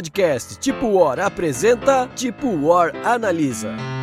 [0.00, 3.99] podcast Tipo War apresenta Tipo War Analisa.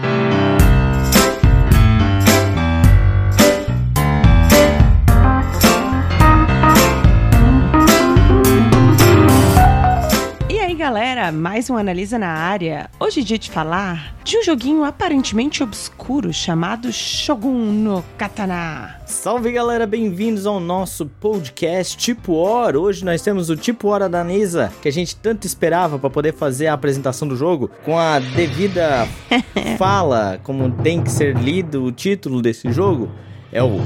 [11.31, 12.89] Mais um Analisa na área.
[12.99, 18.95] Hoje é dia de falar de um joguinho aparentemente obscuro chamado Shogun no Katana.
[19.05, 22.79] Salve galera, bem-vindos ao nosso podcast Tipo Hora.
[22.79, 26.33] Hoje nós temos o Tipo Hora da Nisa, que a gente tanto esperava para poder
[26.33, 29.07] fazer a apresentação do jogo com a devida
[29.77, 33.11] fala, como tem que ser lido o título desse jogo.
[33.51, 33.79] É o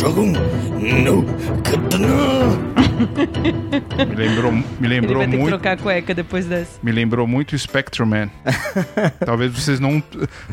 [0.00, 0.32] Shogun
[1.04, 1.22] no
[1.62, 2.89] Katana.
[3.00, 5.48] Me lembrou, me Ele lembrou vai ter que muito.
[5.48, 6.78] trocar a cueca depois dessa.
[6.82, 8.30] Me lembrou muito Spectrum Man.
[9.24, 10.02] talvez vocês não.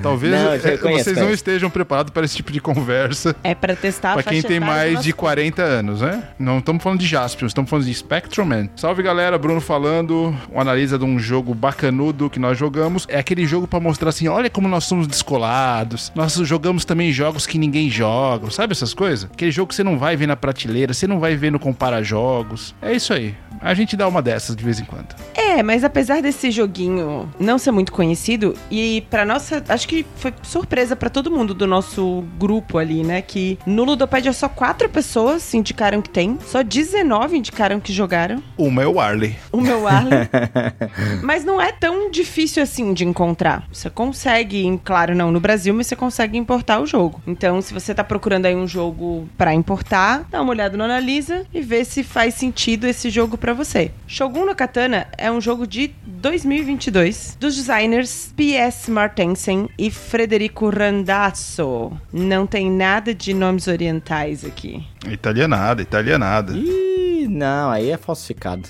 [0.01, 1.33] Talvez Não, eh, conheço, vocês não conheço.
[1.35, 3.35] estejam preparados para esse tipo de conversa.
[3.43, 6.23] É pra testar a Pra quem tem mais de 40 anos, né?
[6.39, 8.69] Não estamos falando de Jaspion, estamos falando de Spectrum Man.
[8.75, 10.35] Salve galera, Bruno falando.
[10.51, 13.05] Um analisa de um jogo bacanudo que nós jogamos.
[13.09, 16.11] É aquele jogo pra mostrar assim: olha como nós somos descolados.
[16.15, 19.29] Nós jogamos também jogos que ninguém joga, sabe essas coisas?
[19.31, 22.01] Aquele jogo que você não vai ver na prateleira, você não vai ver no compara
[22.03, 22.36] jogos.
[22.81, 23.35] É isso aí.
[23.61, 25.15] A gente dá uma dessas de vez em quando.
[25.57, 29.63] É, mas apesar desse joguinho não ser muito conhecido, e pra nossa.
[29.67, 33.23] Acho que foi surpresa pra todo mundo do nosso grupo ali, né?
[33.23, 38.43] Que no Ludopédia só quatro pessoas indicaram que tem, só 19 indicaram que jogaram.
[38.55, 39.35] Uma é o Arley.
[39.51, 40.29] O meu Arlen.
[41.23, 43.67] mas não é tão difícil assim de encontrar.
[43.73, 47.19] Você consegue, claro, não no Brasil, mas você consegue importar o jogo.
[47.25, 51.47] Então, se você tá procurando aí um jogo pra importar, dá uma olhada no Analisa
[51.51, 53.89] e vê se faz sentido esse jogo pra você.
[54.05, 58.91] Shogun no Katana é um jogo de 2022 dos designers P.S.
[58.91, 61.93] Martensen e Frederico Randazzo.
[62.11, 64.85] Não tem nada de nomes orientais aqui.
[65.09, 66.51] Italianada, italianada.
[66.51, 66.86] Ih,
[67.27, 68.67] não, aí é falsificado.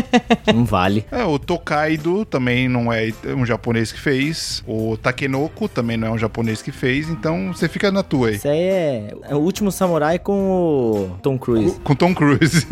[0.54, 1.04] não vale.
[1.10, 4.62] É, o Tokaido também não é um japonês que fez.
[4.66, 7.08] O Takenoko também não é um japonês que fez.
[7.08, 8.36] Então você fica na tua aí.
[8.36, 11.78] Isso aí é, é o último samurai com o Tom Cruise.
[11.80, 12.66] Com Tom Cruise.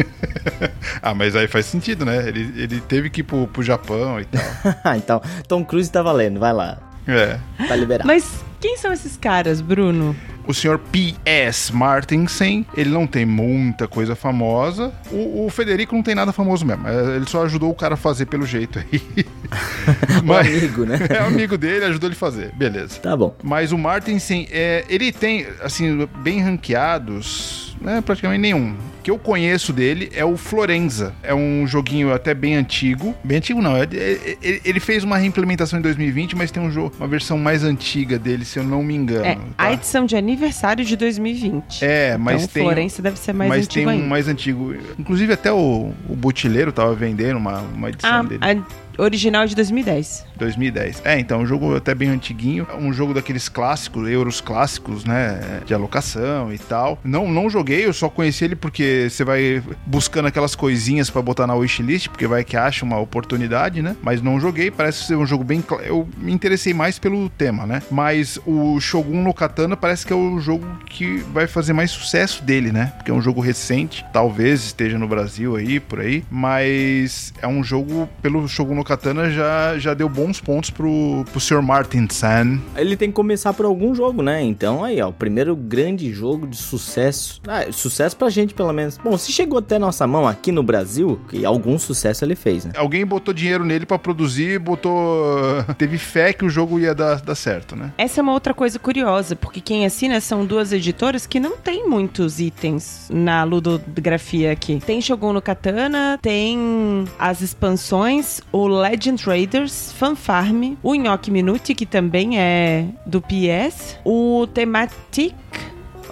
[1.03, 2.29] ah, mas aí faz sentido, né?
[2.29, 4.95] Ele, ele teve que ir pro, pro Japão e tal.
[4.97, 6.79] então, Tom Cruise tá valendo, vai lá.
[7.07, 7.39] É.
[7.69, 8.07] Tá liberado.
[8.07, 10.17] Mas quem são esses caras, Bruno?
[10.45, 11.73] O senhor P.S.
[11.73, 14.93] Martinsen, ele não tem muita coisa famosa.
[15.13, 16.89] O, o Federico não tem nada famoso mesmo.
[16.89, 19.01] É, Ele só ajudou o cara a fazer pelo jeito aí.
[20.27, 20.99] O amigo, né?
[21.09, 22.53] É amigo dele, ajudou ele a fazer.
[22.57, 22.99] Beleza.
[22.99, 23.37] Tá bom.
[23.41, 28.75] Mas o Martinsen, é, ele tem, assim, bem ranqueados, né, praticamente nenhum.
[29.07, 31.15] Que eu conheço dele é o Florenza.
[31.23, 33.15] É um joguinho até bem antigo.
[33.23, 36.73] Bem antigo não, é- é- é- ele fez uma reimplementação em 2020, mas tem um
[36.73, 39.25] jogo, uma versão mais antiga dele, se eu não me engano.
[39.25, 39.41] É, tá?
[39.59, 41.85] a edição de aniversário de 2020.
[41.85, 42.63] É, mas então, tem...
[42.65, 44.07] Florença deve ser mais mas tem antigo um ainda.
[44.09, 44.75] mais antigo.
[44.99, 48.41] Inclusive até o, o Butileiro tava vendendo uma, uma edição Ah, dele.
[48.43, 48.57] a
[48.99, 50.25] original de 2010.
[50.37, 51.03] 2010.
[51.05, 52.67] É, então, um jogo até bem antiguinho.
[52.79, 55.61] Um jogo daqueles clássicos, euros clássicos, né?
[55.67, 56.99] De alocação e tal.
[57.05, 61.47] Não, não joguei, eu só conheci ele porque você vai buscando aquelas coisinhas pra botar
[61.47, 63.97] na wishlist, porque vai que acha uma oportunidade, né?
[64.03, 65.63] Mas não joguei, parece ser um jogo bem.
[65.85, 67.83] Eu me interessei mais pelo tema, né?
[67.91, 72.43] Mas o Shogun no Katana parece que é o jogo que vai fazer mais sucesso
[72.43, 72.93] dele, né?
[72.97, 77.63] Porque é um jogo recente, talvez esteja no Brasil aí, por aí, mas é um
[77.63, 81.63] jogo, pelo Shogun no Katana, já, já deu bons pontos pro, pro Sr.
[81.63, 82.61] Martin San.
[82.77, 84.43] Ele tem que começar por algum jogo, né?
[84.43, 87.41] Então aí, ó, o primeiro grande jogo de sucesso.
[87.47, 88.86] Ah, sucesso pra gente, pelo menos.
[89.03, 92.73] Bom, se chegou até nossa mão aqui no Brasil, que algum sucesso ele fez, né?
[92.77, 95.65] Alguém botou dinheiro nele pra produzir, botou.
[95.79, 97.93] teve fé que o jogo ia dar, dar certo, né?
[97.99, 101.89] Essa é uma outra coisa curiosa, porque quem assina são duas editoras que não tem
[101.89, 104.81] muitos itens na ludografia aqui.
[104.85, 111.75] Tem Shogun no Katana, tem as expansões, o Legend Raiders, Fan Farm, o Nhoque Minute,
[111.75, 115.35] que também é do PS, o Thematic,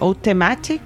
[0.00, 0.82] ou Thematic,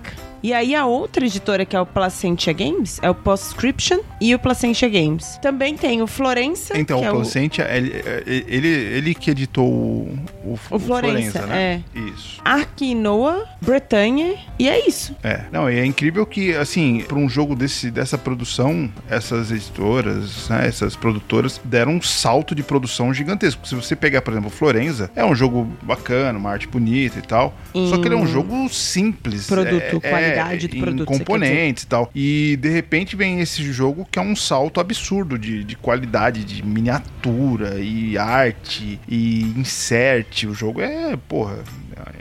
[0.48, 4.38] e aí a outra editora, que é o Placentia Games, é o Postscription e o
[4.38, 5.38] Placentia Games.
[5.42, 7.16] Também tem o Florença, Então, o é o...
[7.16, 7.92] Placentia, ele,
[8.26, 11.84] ele, ele que editou o, o, O Florença, né?
[11.94, 12.40] Isso.
[12.42, 15.14] Arkinoa, Bretanha, e é isso.
[15.22, 20.48] É, não, e é incrível que, assim, para um jogo desse, dessa produção, essas editoras,
[20.48, 23.68] né, essas produtoras deram um salto de produção gigantesco.
[23.68, 27.54] Se você pegar, por exemplo, Florenza, é um jogo bacana, uma arte bonita e tal,
[27.90, 29.46] só que ele é um jogo simples.
[29.46, 30.37] Produto, é, qualidade
[30.68, 32.10] do em produto, você quer componentes e tal.
[32.14, 36.64] E, de repente, vem esse jogo que é um salto absurdo de, de qualidade, de
[36.64, 41.64] miniatura e arte e insert o jogo é, porra,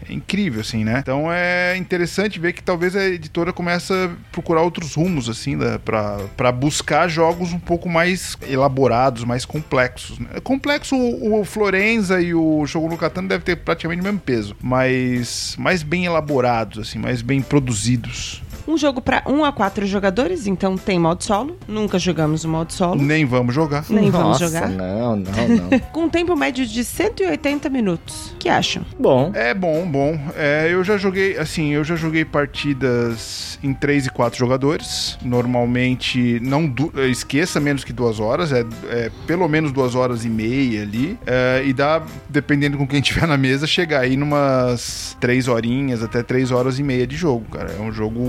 [0.08, 1.00] é incrível, assim, né?
[1.00, 5.78] Então é interessante ver que talvez a editora comece a procurar outros rumos, assim, né?
[5.78, 10.20] pra buscar jogos um pouco mais elaborados, mais complexos.
[10.20, 10.28] Né?
[10.44, 14.56] Complexo, o, o Florenza e o Shogun no Katana devem ter praticamente o mesmo peso,
[14.62, 18.42] mas mais bem elaborados, assim, mais bem produzidos.
[18.68, 21.58] Um jogo para 1 a 4 jogadores, então tem modo solo.
[21.68, 23.02] Nunca jogamos o modo solo.
[23.02, 23.86] Nem vamos jogar.
[23.90, 24.70] Nem vamos Nossa, jogar.
[24.70, 25.32] Não, não,
[25.72, 25.80] não.
[25.94, 28.32] Com um tempo médio de 180 minutos.
[28.34, 28.86] O que acham?
[29.00, 30.20] Bom, É bom, bom.
[30.36, 35.18] É, eu já joguei, assim, eu já joguei partidas em 3 e 4 jogadores.
[35.24, 36.74] Normalmente, não
[37.10, 41.18] esqueça menos que duas horas, é, é pelo menos duas horas e meia ali.
[41.26, 46.22] É, e dá, dependendo com quem tiver na mesa, chegar aí numas três horinhas até
[46.22, 47.72] três horas e meia de jogo, cara.
[47.72, 48.20] É um jogo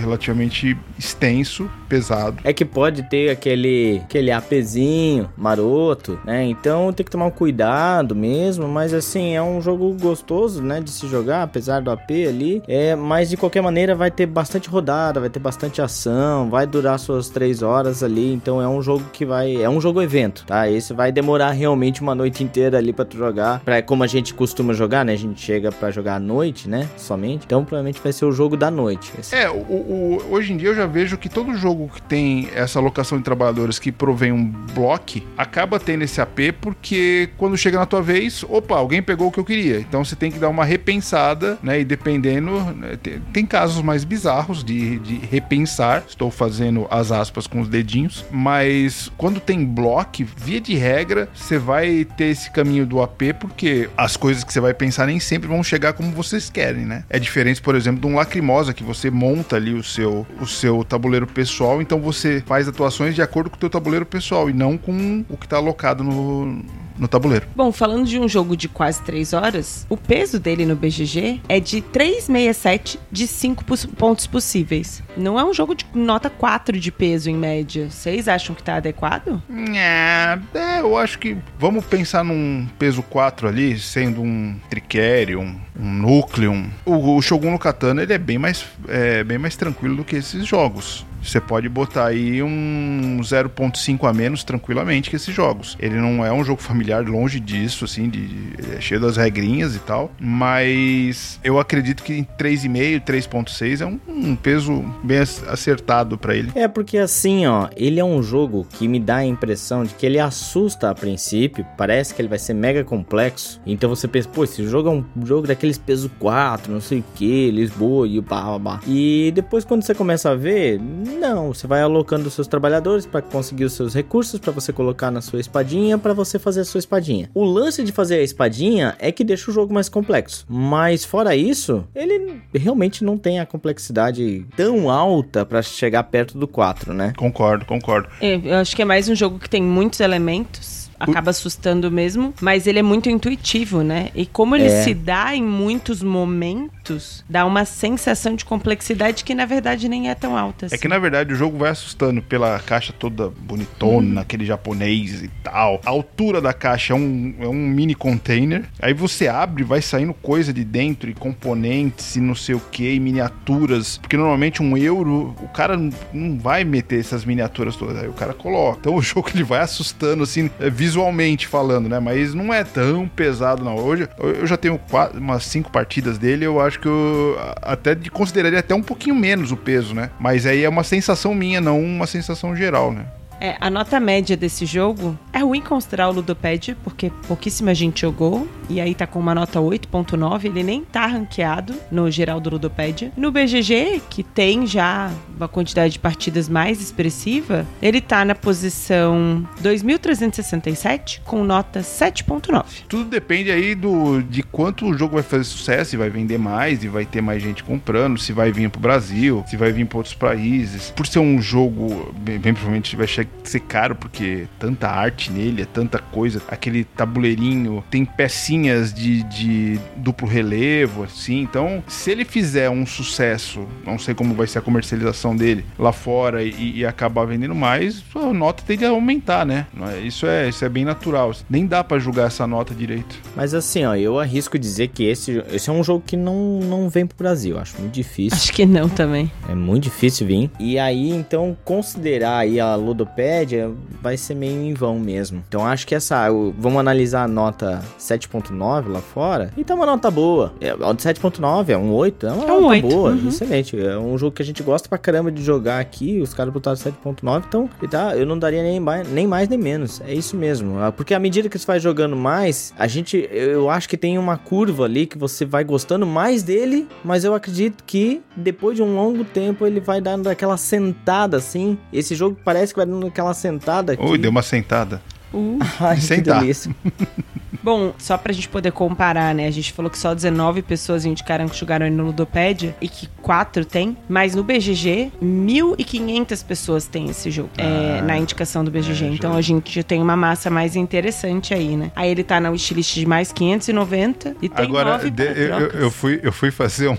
[0.00, 2.38] relativamente extenso, pesado.
[2.44, 6.44] é que pode ter aquele, aquele APzinho maroto, né?
[6.44, 10.90] Então tem que tomar um cuidado mesmo, mas assim, é um jogo gostoso, né, de
[10.90, 12.62] se jogar, apesar do AP ali.
[12.68, 16.98] É, mas de qualquer maneira vai ter bastante rodada, vai ter bastante ação, vai durar
[16.98, 20.68] suas três horas ali, então é um jogo que vai, é um jogo evento, tá?
[20.70, 24.34] Esse vai demorar realmente uma noite inteira ali pra tu jogar, pra, como a gente
[24.34, 25.12] costuma jogar, né?
[25.12, 26.88] A gente chega pra jogar à noite, né?
[26.96, 27.44] Somente.
[27.46, 29.12] Então provavelmente vai ser o jogo da noite.
[29.18, 32.48] Esse- É, o, o- hoje em dia eu já vejo que todo jogo que tem
[32.54, 37.78] essa alocação de trabalhadores que provém um bloco, acaba tendo esse AP, porque quando chega
[37.78, 39.78] na tua vez, opa, alguém pegou o que eu queria.
[39.80, 41.80] Então você tem que dar uma repensada, né?
[41.80, 42.58] E dependendo.
[42.74, 46.04] né, tem, tem casos mais bizarros de, de repensar.
[46.08, 48.24] Estou fazendo as aspas com os dedinhos.
[48.30, 53.88] Mas quando tem bloco, via de regra, você vai ter esse caminho do AP, porque
[53.96, 57.04] as coisas que você vai pensar nem sempre vão chegar como vocês querem, né?
[57.08, 60.84] É diferente, por exemplo, de um lacrimosa que você monta ali o seu, o seu
[60.84, 64.76] tabuleiro pessoal, então você faz atuações de acordo com o teu tabuleiro pessoal e não
[64.78, 66.62] com o que está alocado no,
[66.98, 67.46] no tabuleiro.
[67.54, 71.60] Bom, falando de um jogo de quase 3 horas, o peso dele no BGG é
[71.60, 75.02] de 367 de 5 pos- pontos possíveis.
[75.16, 77.88] Não é um jogo de nota 4 de peso em média.
[77.90, 79.42] Vocês acham que tá adequado?
[79.74, 85.56] É, é, eu acho que vamos pensar num peso 4 ali, sendo um triquério, um,
[85.78, 86.52] um núcleo.
[86.52, 90.04] um- O, o Shogun no Katana ele é bem mais, é, bem mais tranquilo do
[90.04, 91.06] que esses jogos.
[91.22, 95.76] Você pode botar aí um 0.5 a menos tranquilamente que esses jogos.
[95.80, 99.74] Ele não é um jogo familiar, longe disso, assim, de, de- é cheio das regrinhas
[99.74, 100.10] e tal.
[100.20, 106.34] Mas eu acredito que em 3,5, 3.6 é um, um peso bem ac- acertado pra
[106.34, 106.50] ele.
[106.54, 110.06] É porque assim, ó, ele é um jogo que me dá a impressão de que
[110.06, 113.60] ele assusta a princípio, parece que ele vai ser mega complexo.
[113.66, 117.04] Então você pensa, pô, esse jogo é um jogo daqueles peso 4, não sei o
[117.14, 118.80] que, Lisboa e blá blá blá.
[118.86, 123.22] E depois quando você começa a ver, não, você vai alocando os seus trabalhadores para
[123.22, 126.78] conseguir os seus recursos para você colocar na sua espadinha para você fazer a sua
[126.78, 127.30] espadinha.
[127.34, 130.44] O lance de fazer a espadinha é que deixa o jogo mais complexo.
[130.48, 136.46] Mas fora isso, ele realmente não tem a complexidade tão alta para chegar perto do
[136.46, 137.12] 4, né?
[137.16, 138.08] Concordo, concordo.
[138.20, 140.87] É, Eu acho que é mais um jogo que tem muitos elementos.
[140.98, 144.08] Acaba assustando mesmo, mas ele é muito intuitivo, né?
[144.14, 144.82] E como ele É.
[144.82, 150.14] se dá em muitos momentos, dá uma sensação de complexidade que na verdade nem é
[150.14, 150.66] tão alta.
[150.66, 150.74] Assim.
[150.74, 155.28] É que na verdade o jogo vai assustando pela caixa toda bonitona, aquele japonês e
[155.42, 155.80] tal.
[155.84, 158.64] A altura da caixa é um, é um mini container.
[158.80, 162.94] Aí você abre, vai saindo coisa de dentro, e componentes e não sei o que,
[162.94, 163.98] e miniaturas.
[163.98, 165.76] Porque normalmente um euro, o cara
[166.12, 167.96] não- vai meter essas miniaturas todas.
[167.98, 168.78] Aí o cara coloca.
[168.80, 172.00] Então o jogo ele vai assustando, assim, é, visualmente falando, né?
[172.00, 173.76] Mas não é tão pesado, não.
[173.76, 178.10] Hoje eu já tenho quatro, umas cinco partidas dele, eu acho que eu até de-
[178.10, 180.10] consideraria até um pouquinho menos o peso, né?
[180.18, 183.04] Mas aí é uma sensação minha, não uma sensação geral, né?
[183.40, 188.48] É, a nota média desse jogo é ruim considerar o Ludopad, porque pouquíssima gente jogou.
[188.68, 193.12] E aí tá com uma nota 8.9, ele nem tá ranqueado no geral do Ludopad.
[193.16, 199.48] No BGG, que tem já uma quantidade de partidas mais expressiva, ele tá na posição
[199.60, 202.64] 2367 com nota 7.9.
[202.88, 206.82] Tudo depende aí do de quanto o jogo vai fazer sucesso, se vai vender mais
[206.84, 209.98] e vai ter mais gente comprando, se vai vir pro Brasil, se vai vir para
[209.98, 210.90] outros países.
[210.90, 215.66] Por ser um jogo, bem, bem provavelmente vai ser caro, porque tanta arte nele, é
[215.66, 216.42] tanta coisa.
[216.48, 221.40] Aquele tabuleirinho tem pecinhas de, de duplo relevo, assim.
[221.40, 225.64] Então, se ele fizer um sucesso, não sei como vai ser a comercialização produção dele
[225.78, 229.66] lá fora e, e acabar vendendo mais, a nota tende a aumentar, né?
[230.04, 231.32] Isso é, isso é bem natural.
[231.48, 233.16] Nem dá para julgar essa nota direito.
[233.36, 236.88] Mas assim, ó, eu arrisco dizer que esse, esse é um jogo que não, não
[236.88, 237.58] vem pro Brasil.
[237.58, 238.36] Acho muito difícil.
[238.38, 239.30] Acho que não também.
[239.48, 240.50] É muito difícil vir.
[240.58, 243.70] E aí, então, considerar aí a Ludopédia
[244.00, 245.42] vai ser meio em vão mesmo.
[245.48, 246.28] Então, acho que essa.
[246.58, 249.50] Vamos analisar a nota 7.9 lá fora.
[249.56, 250.52] E tá uma nota boa.
[250.60, 252.26] É, a de 7.9 é um 8.
[252.26, 253.10] É uma É um nota 8, boa.
[253.10, 253.28] uhum.
[253.28, 253.78] Excelente.
[253.80, 256.20] É um jogo que a gente gosta pra caramba de jogar aqui.
[256.20, 257.44] Os caras botaram 7.9.
[257.46, 260.00] Então, tá, eu não daria nem mais, nem mais nem menos.
[260.00, 260.78] É isso mesmo.
[260.78, 263.28] Ah, Porque à medida que você vai jogando mais, a gente.
[263.30, 266.86] Eu acho que tem uma curva ali que você vai gostando mais dele.
[267.04, 271.78] Mas eu acredito que depois de um longo tempo ele vai dando aquela sentada assim.
[271.92, 274.04] Esse jogo parece que vai dando aquela sentada aqui.
[274.04, 275.02] Ui, deu uma sentada.
[275.32, 275.58] Uh.
[275.80, 276.40] Ai, que Sentar.
[276.40, 276.74] delícia.
[277.62, 279.46] Bom, só pra gente poder comparar, né?
[279.46, 283.08] A gente falou que só 19 pessoas indicaram que jogaram aí no Ludopédia e que
[283.20, 288.70] 4 tem, mas no BGG, 1.500 pessoas têm esse jogo é, Ah, na indicação do
[288.70, 289.04] BGG.
[289.04, 291.90] é, então já- a gente tem uma massa mais interessante aí, né?
[291.96, 295.68] Aí ele tá na wishlist de mais 590 e tem Agora, 9 de- eu, eu-
[295.70, 296.98] eu fui, eu fui fazer um-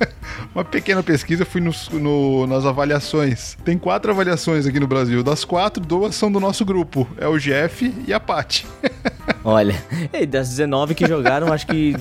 [0.54, 3.56] uma pequena pesquisa, fui nos- no- nas avaliações.
[3.64, 5.22] Tem quatro avaliações aqui no Brasil.
[5.22, 7.08] Das quatro, duas são do nosso grupo.
[7.18, 8.66] É o Jeff e a Paty.
[9.48, 9.76] Olha,
[10.28, 11.94] das 19 que jogaram, acho que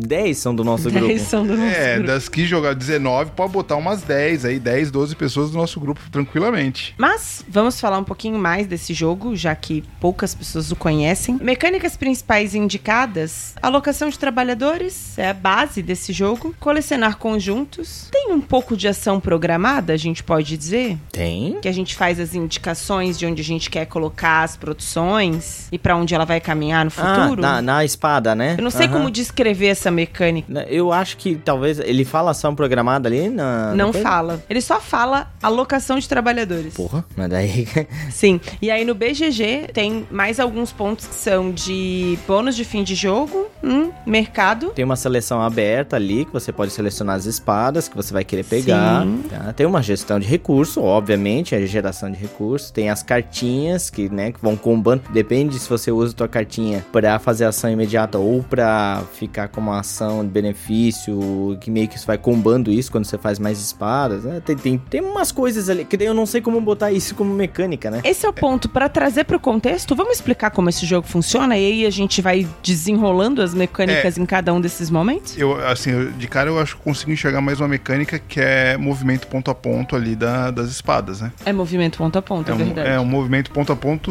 [0.00, 1.06] 10 são do nosso grupo.
[1.08, 2.06] 10 são do nosso É, grupo.
[2.08, 6.00] das que jogaram 19, pode botar umas 10 aí, 10, 12 pessoas do nosso grupo
[6.10, 6.94] tranquilamente.
[6.98, 11.38] Mas vamos falar um pouquinho mais desse jogo, já que poucas pessoas o conhecem.
[11.40, 16.54] Mecânicas principais indicadas: alocação de trabalhadores, é a base desse jogo.
[16.58, 18.08] Colecionar conjuntos.
[18.10, 20.96] Tem um pouco de ação programada, a gente pode dizer.
[21.12, 21.58] Tem?
[21.60, 25.78] Que a gente faz as indicações de onde a gente quer colocar as produções e
[25.78, 27.40] pra onde ela vai caminhar no Ah, futuro.
[27.40, 28.54] na, na espada, né?
[28.58, 28.98] Eu não sei Aham.
[28.98, 30.46] como descrever essa mecânica.
[30.52, 33.74] Na- Eu acho que talvez ele fala ação programada ali na.
[33.74, 34.08] Não coisa?
[34.08, 34.42] fala.
[34.48, 36.74] Ele só fala alocação de trabalhadores.
[36.74, 37.66] Porra, mas daí.
[38.10, 38.40] Sim.
[38.60, 42.94] E aí no BGG tem mais alguns pontos que são de bônus de fim de
[42.94, 44.70] jogo, hum, mercado.
[44.70, 48.44] Tem uma seleção aberta ali que você pode selecionar as espadas que você vai querer
[48.44, 49.04] pegar.
[49.28, 49.52] Tá?
[49.52, 52.70] Tem uma gestão de recurso, obviamente, a geração de recursos.
[52.70, 55.02] Tem as cartinhas que, né, que vão combando.
[55.12, 59.70] Depende se você usa a tua cartinha pra fazer ação imediata ou pra ficar como
[59.70, 63.58] uma ação de benefício, que meio que você vai combando isso quando você faz mais
[63.60, 64.24] espadas.
[64.24, 64.40] né?
[64.44, 67.32] Tem, tem, tem umas coisas ali que daí eu não sei como botar isso como
[67.34, 68.00] mecânica, né?
[68.04, 69.94] Esse é o ponto Pra trazer pro contexto.
[69.96, 74.24] Vamos explicar como esse jogo funciona e aí a gente vai desenrolando as mecânicas em
[74.24, 75.36] cada um desses momentos?
[75.36, 79.26] Eu, assim, de cara eu acho que consigo enxergar mais uma mecânica que é movimento
[79.26, 81.32] ponto a ponto ali da- das espadas, né?
[81.44, 82.88] É movimento ponto a ponto, é, É um, verdade.
[82.88, 84.10] é um movimento ponto a ponto,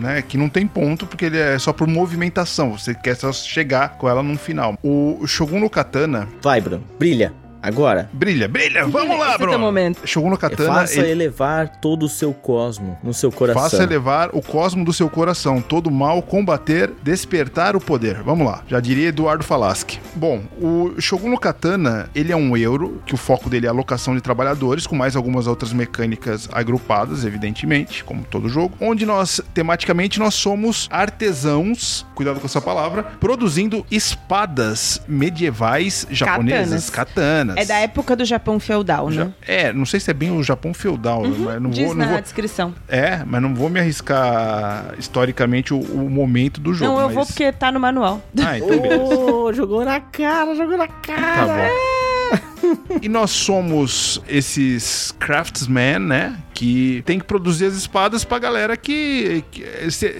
[0.00, 0.22] né?
[0.22, 2.72] Que não tem ponto, porque ele é só por movimentação.
[2.76, 4.76] Você quer só chegar com ela no final.
[4.82, 7.32] O Shogun no Katana Vai, Bruno, brilha.
[7.62, 8.08] Agora.
[8.12, 8.86] brilha, brilha.
[8.86, 9.58] Vamos lá, Esse é Bruno.
[9.58, 10.00] momento.
[10.06, 10.72] Shogun no Katana.
[10.74, 13.62] Faça ele- elevar todo o seu cosmo no seu coração.
[13.62, 18.22] Faça elevar o cosmo do seu coração, todo mal combater, despertar o poder.
[18.22, 20.00] Vamos lá, já diria Eduardo Falaschi.
[20.14, 23.72] Bom, o Shogun no Katana, ele é um euro, que o foco dele é a
[23.72, 29.40] alocação de trabalhadores, com mais algumas outras mecânicas agrupadas, evidentemente, como todo jogo, onde nós,
[29.54, 37.49] tematicamente, nós somos artesãos, cuidado com essa palavra, produzindo espadas medievais japonesas, katanas.
[37.56, 39.32] É da época do Japão feudal, Já- né?
[39.46, 42.12] É, não sei se é bem o Japão feudal, mas não Diz vou, não na
[42.12, 42.74] vou, descrição.
[42.88, 46.92] é, mas não vou me arriscar historicamente o, o momento do jogo.
[46.92, 47.14] Não, eu mas...
[47.14, 48.20] vou porque tá no manual.
[48.44, 49.02] Ah, então beleza.
[49.16, 51.20] Ô, jogou na cara, jogou na cara.
[51.36, 52.70] Tá bom.
[53.00, 56.36] E nós somos esses craftsmen, né?
[56.60, 59.42] Que tem que produzir as espadas pra galera que.
[59.50, 59.64] que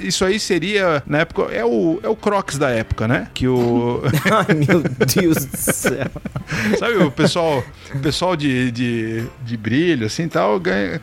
[0.02, 1.52] isso aí seria, na época.
[1.52, 3.28] É o, é o Crocs da época, né?
[3.34, 4.00] Que o.
[4.24, 6.06] Ai, meu Deus do céu.
[6.78, 7.62] Sabe, o pessoal,
[7.94, 10.98] o pessoal de, de, de brilho, assim tal, ganha.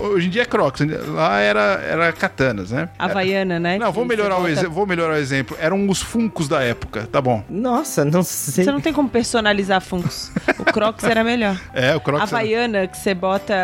[0.00, 0.80] Hoje em dia é Crocs.
[1.08, 2.88] Lá era, era katanas, né?
[2.98, 3.76] Havaiana, né?
[3.76, 5.54] Não, vou melhorar, o vou melhorar o exemplo.
[5.60, 7.44] Eram os funcos da época, tá bom.
[7.50, 8.64] Nossa, não sei.
[8.64, 10.32] Você não tem como personalizar Funkos.
[10.58, 11.60] O Crocs era melhor.
[11.74, 12.22] É, o Crocs.
[12.22, 13.54] Havaiana, que você bota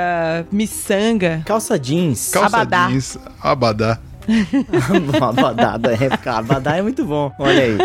[0.53, 1.14] miçanga.
[1.45, 2.31] Calça jeans.
[2.31, 2.89] Calça Abadá.
[2.89, 3.99] jeans, abadá.
[6.01, 6.33] Época.
[6.33, 7.33] Abadá é muito bom.
[7.39, 7.79] Olha aí.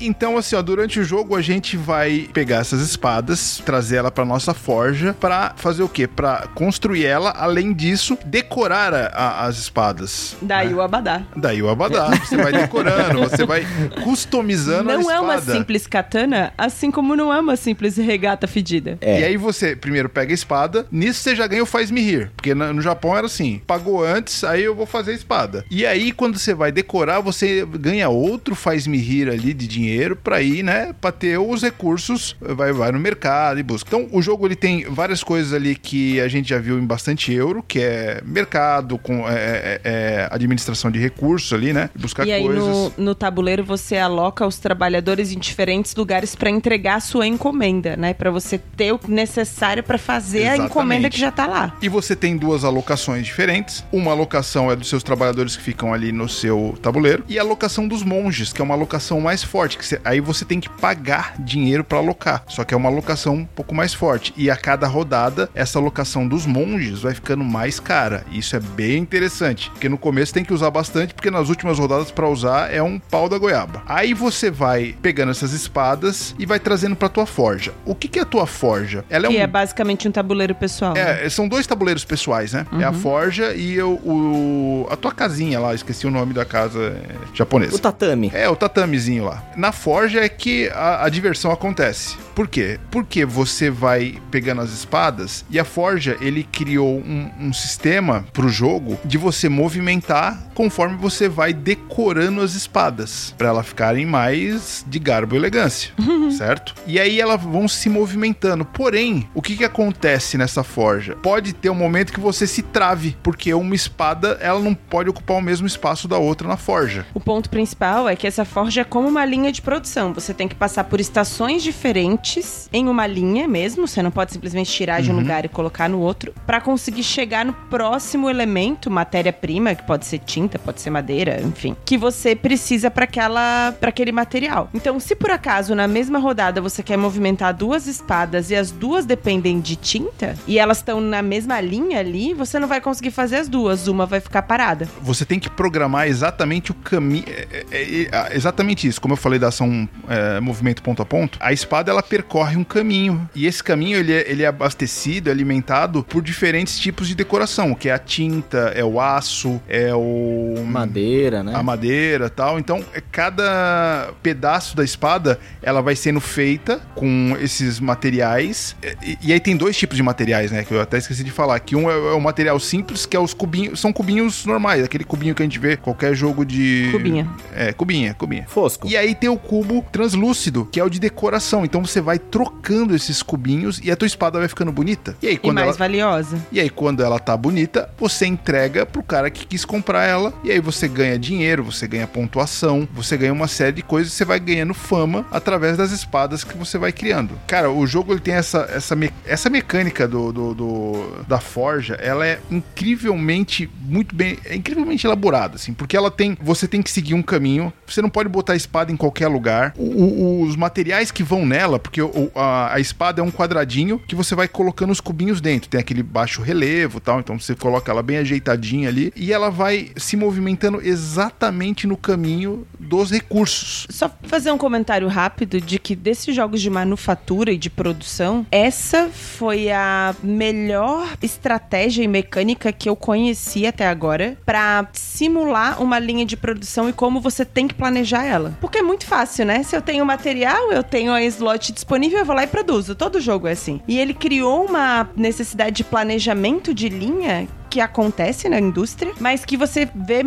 [0.00, 4.24] Então, assim, ó, durante o jogo a gente vai pegar essas espadas, trazer ela pra
[4.24, 6.06] nossa forja, pra fazer o quê?
[6.06, 10.36] Pra construir ela, além disso, decorar a- a- as espadas.
[10.42, 11.22] Daí o Abadá.
[11.36, 12.10] Daí o abadá.
[12.16, 13.66] Você vai decorando, você vai
[14.02, 15.16] customizando a Não espada.
[15.16, 18.96] é uma simples katana, assim como não é uma simples regata fedida.
[19.00, 19.20] É.
[19.20, 22.30] E aí você primeiro pega a espada, nisso você já ganha o faz-me rir.
[22.36, 25.64] Porque no Japão era assim, pagou antes, aí eu vou fazer a espada.
[25.70, 30.40] E aí, quando você vai decorar, você ganha outro faz-me rir ali de dinheiro pra
[30.40, 30.94] ir, né?
[31.00, 33.88] Pra ter os recursos, vai, vai no mercado e busca.
[33.88, 37.32] Então, o jogo ele tem várias coisas ali que a gente já viu em bastante
[37.32, 41.90] euro, que é mercado, com é, é, é, administração de recursos ali, né?
[41.94, 42.64] Buscar e aí coisas.
[42.64, 47.96] no, no tabuleiro você aloca os trabalhadores em diferentes lugares pra entregar a sua encomenda,
[47.96, 48.14] né?
[48.14, 50.70] Pra você ter o necessário pra fazer a Exatamente.
[50.70, 51.76] encomenda que já tá lá.
[51.82, 53.84] E você tem duas alocações diferentes.
[53.92, 57.24] Uma alocação é dos seus trabalhadores que ficam ali no seu tabuleiro.
[57.28, 59.78] E a alocação dos monges, que é uma alocação mais forte.
[59.78, 62.44] Que você- aí você tem que pagar dinheiro para alocar.
[62.48, 64.32] Só que é uma alocação um pouco mais forte.
[64.36, 68.24] E a cada rodada, essa alocação dos monges vai ficando mais cara.
[68.30, 69.70] Isso é bem interessante.
[69.70, 72.98] Porque no começo tem que usar bastante, porque nas últimas rodadas para usar é um
[72.98, 73.82] pau da goiaba.
[73.86, 77.72] Aí você vai pegando essas espadas e vai trazendo pra tua forja.
[77.84, 79.04] O que, que é a tua forja?
[79.08, 80.94] Ela é que um é basicamente um tabuleiro pessoal.
[80.94, 81.24] né?
[81.24, 82.66] é, são dois tabuleiros pessoais, né?
[82.80, 86.78] É a forja e o, o- a tua casinha lá, esqueci o nome da casa
[86.80, 87.76] é, japonesa.
[87.76, 88.30] O tatame.
[88.34, 89.44] É, o tatamezinho lá.
[89.56, 92.16] Na forja é que a, a diversão acontece.
[92.36, 92.78] Por quê?
[92.90, 98.50] Porque você vai pegando as espadas e a forja, ele criou um, um sistema pro
[98.50, 104.98] jogo de você movimentar conforme você vai decorando as espadas, Pra elas ficarem mais de
[104.98, 105.92] garbo e elegância,
[106.36, 106.74] certo?
[106.86, 108.66] E aí elas vão se movimentando.
[108.66, 111.16] Porém, o que que acontece nessa forja?
[111.16, 115.38] Pode ter um momento que você se trave, porque uma espada, ela não pode ocupar
[115.38, 117.06] o mesmo espaço da outra na forja.
[117.14, 120.12] O ponto principal é que essa forja é como uma linha de produção.
[120.12, 122.25] Você tem que passar por estações diferentes
[122.72, 123.86] em uma linha mesmo.
[123.86, 127.44] Você não pode simplesmente tirar de um lugar e colocar no outro para conseguir chegar
[127.44, 132.90] no próximo elemento, matéria-prima, que pode ser tinta, pode ser madeira, enfim, que você precisa
[132.90, 134.68] para aquela para aquele material.
[134.74, 139.04] Então, se por acaso na mesma rodada você quer movimentar duas espadas e as duas
[139.06, 143.36] dependem de tinta e elas estão na mesma linha ali, você não vai conseguir fazer
[143.36, 144.88] as duas, uma vai ficar parada.
[145.02, 147.24] Você tem que programar exatamente o caminho.
[147.28, 149.00] é- é- é- exatamente isso.
[149.00, 152.64] Como eu falei da ação é, movimento ponto a ponto, a espada ela percorre um
[152.64, 153.28] caminho.
[153.34, 157.74] E esse caminho ele é, ele é abastecido, é alimentado por diferentes tipos de decoração,
[157.74, 160.54] que é a tinta, é o aço, é o.
[160.66, 161.52] Madeira, né?
[161.54, 162.58] a madeira tal.
[162.58, 168.74] Então, é cada pedaço da espada, ela vai sendo feita com esses materiais.
[169.02, 170.64] E, e aí tem dois tipos de materiais, né?
[170.64, 171.60] Que eu até esqueci de falar.
[171.60, 173.78] Que um é, é o material simples, que é os cubinhos.
[173.78, 176.88] São cubinhos normais, aquele cubinho que a gente vê em qualquer jogo de.
[176.92, 177.28] Cubinha.
[177.54, 178.46] É, cubinha, cubinha.
[178.48, 178.88] Fosco.
[178.88, 181.62] E aí tem o cubo translúcido, que é o de decoração.
[181.64, 185.16] Então você vai trocando esses cubinhos e a tua espada vai ficando bonita.
[185.20, 186.38] E aí E quando mais ela valiosa.
[186.52, 190.32] e aí, quando ela tá bonita, você entrega pro cara que quis comprar ela.
[190.44, 194.12] E aí você ganha dinheiro, você ganha pontuação, você ganha uma série de coisas.
[194.12, 197.38] Você vai ganhando fama através das espadas que você vai criando.
[197.46, 201.94] Cara, o jogo ele tem essa, essa, me- essa mecânica do, do- do- da forja.
[202.00, 206.90] Ela é incrivelmente muito bem, é incrivelmente elaborada, assim, porque ela tem, você tem que
[206.90, 207.72] seguir um caminho.
[207.86, 209.74] Você não pode botar a espada em qualquer lugar.
[209.76, 213.98] O- o- os materiais que vão nela, porque o- a, a espada é um quadradinho
[214.06, 215.68] que você vai colocando os cubinhos dentro.
[215.68, 217.20] Tem aquele baixo relevo, tal.
[217.20, 222.66] Então você coloca ela bem ajeitadinha ali e ela vai se movimentando exatamente no caminho
[222.78, 223.86] dos recursos.
[223.90, 229.08] Só fazer um comentário rápido de que desses jogos de manufatura e de produção, essa
[229.08, 236.24] foi a melhor estratégia e mecânica que eu conheci até agora pra simular uma linha
[236.24, 238.56] de produção e como você tem que planejar ela.
[238.60, 239.62] Porque é muito fácil, né?
[239.62, 242.94] Se eu tenho material, eu tenho a slot disponível, eu vou lá e produzo.
[242.94, 243.80] Todo jogo é assim.
[243.86, 249.56] E ele criou uma necessidade de planejamento de linha que acontece na indústria, mas que
[249.56, 250.22] você vê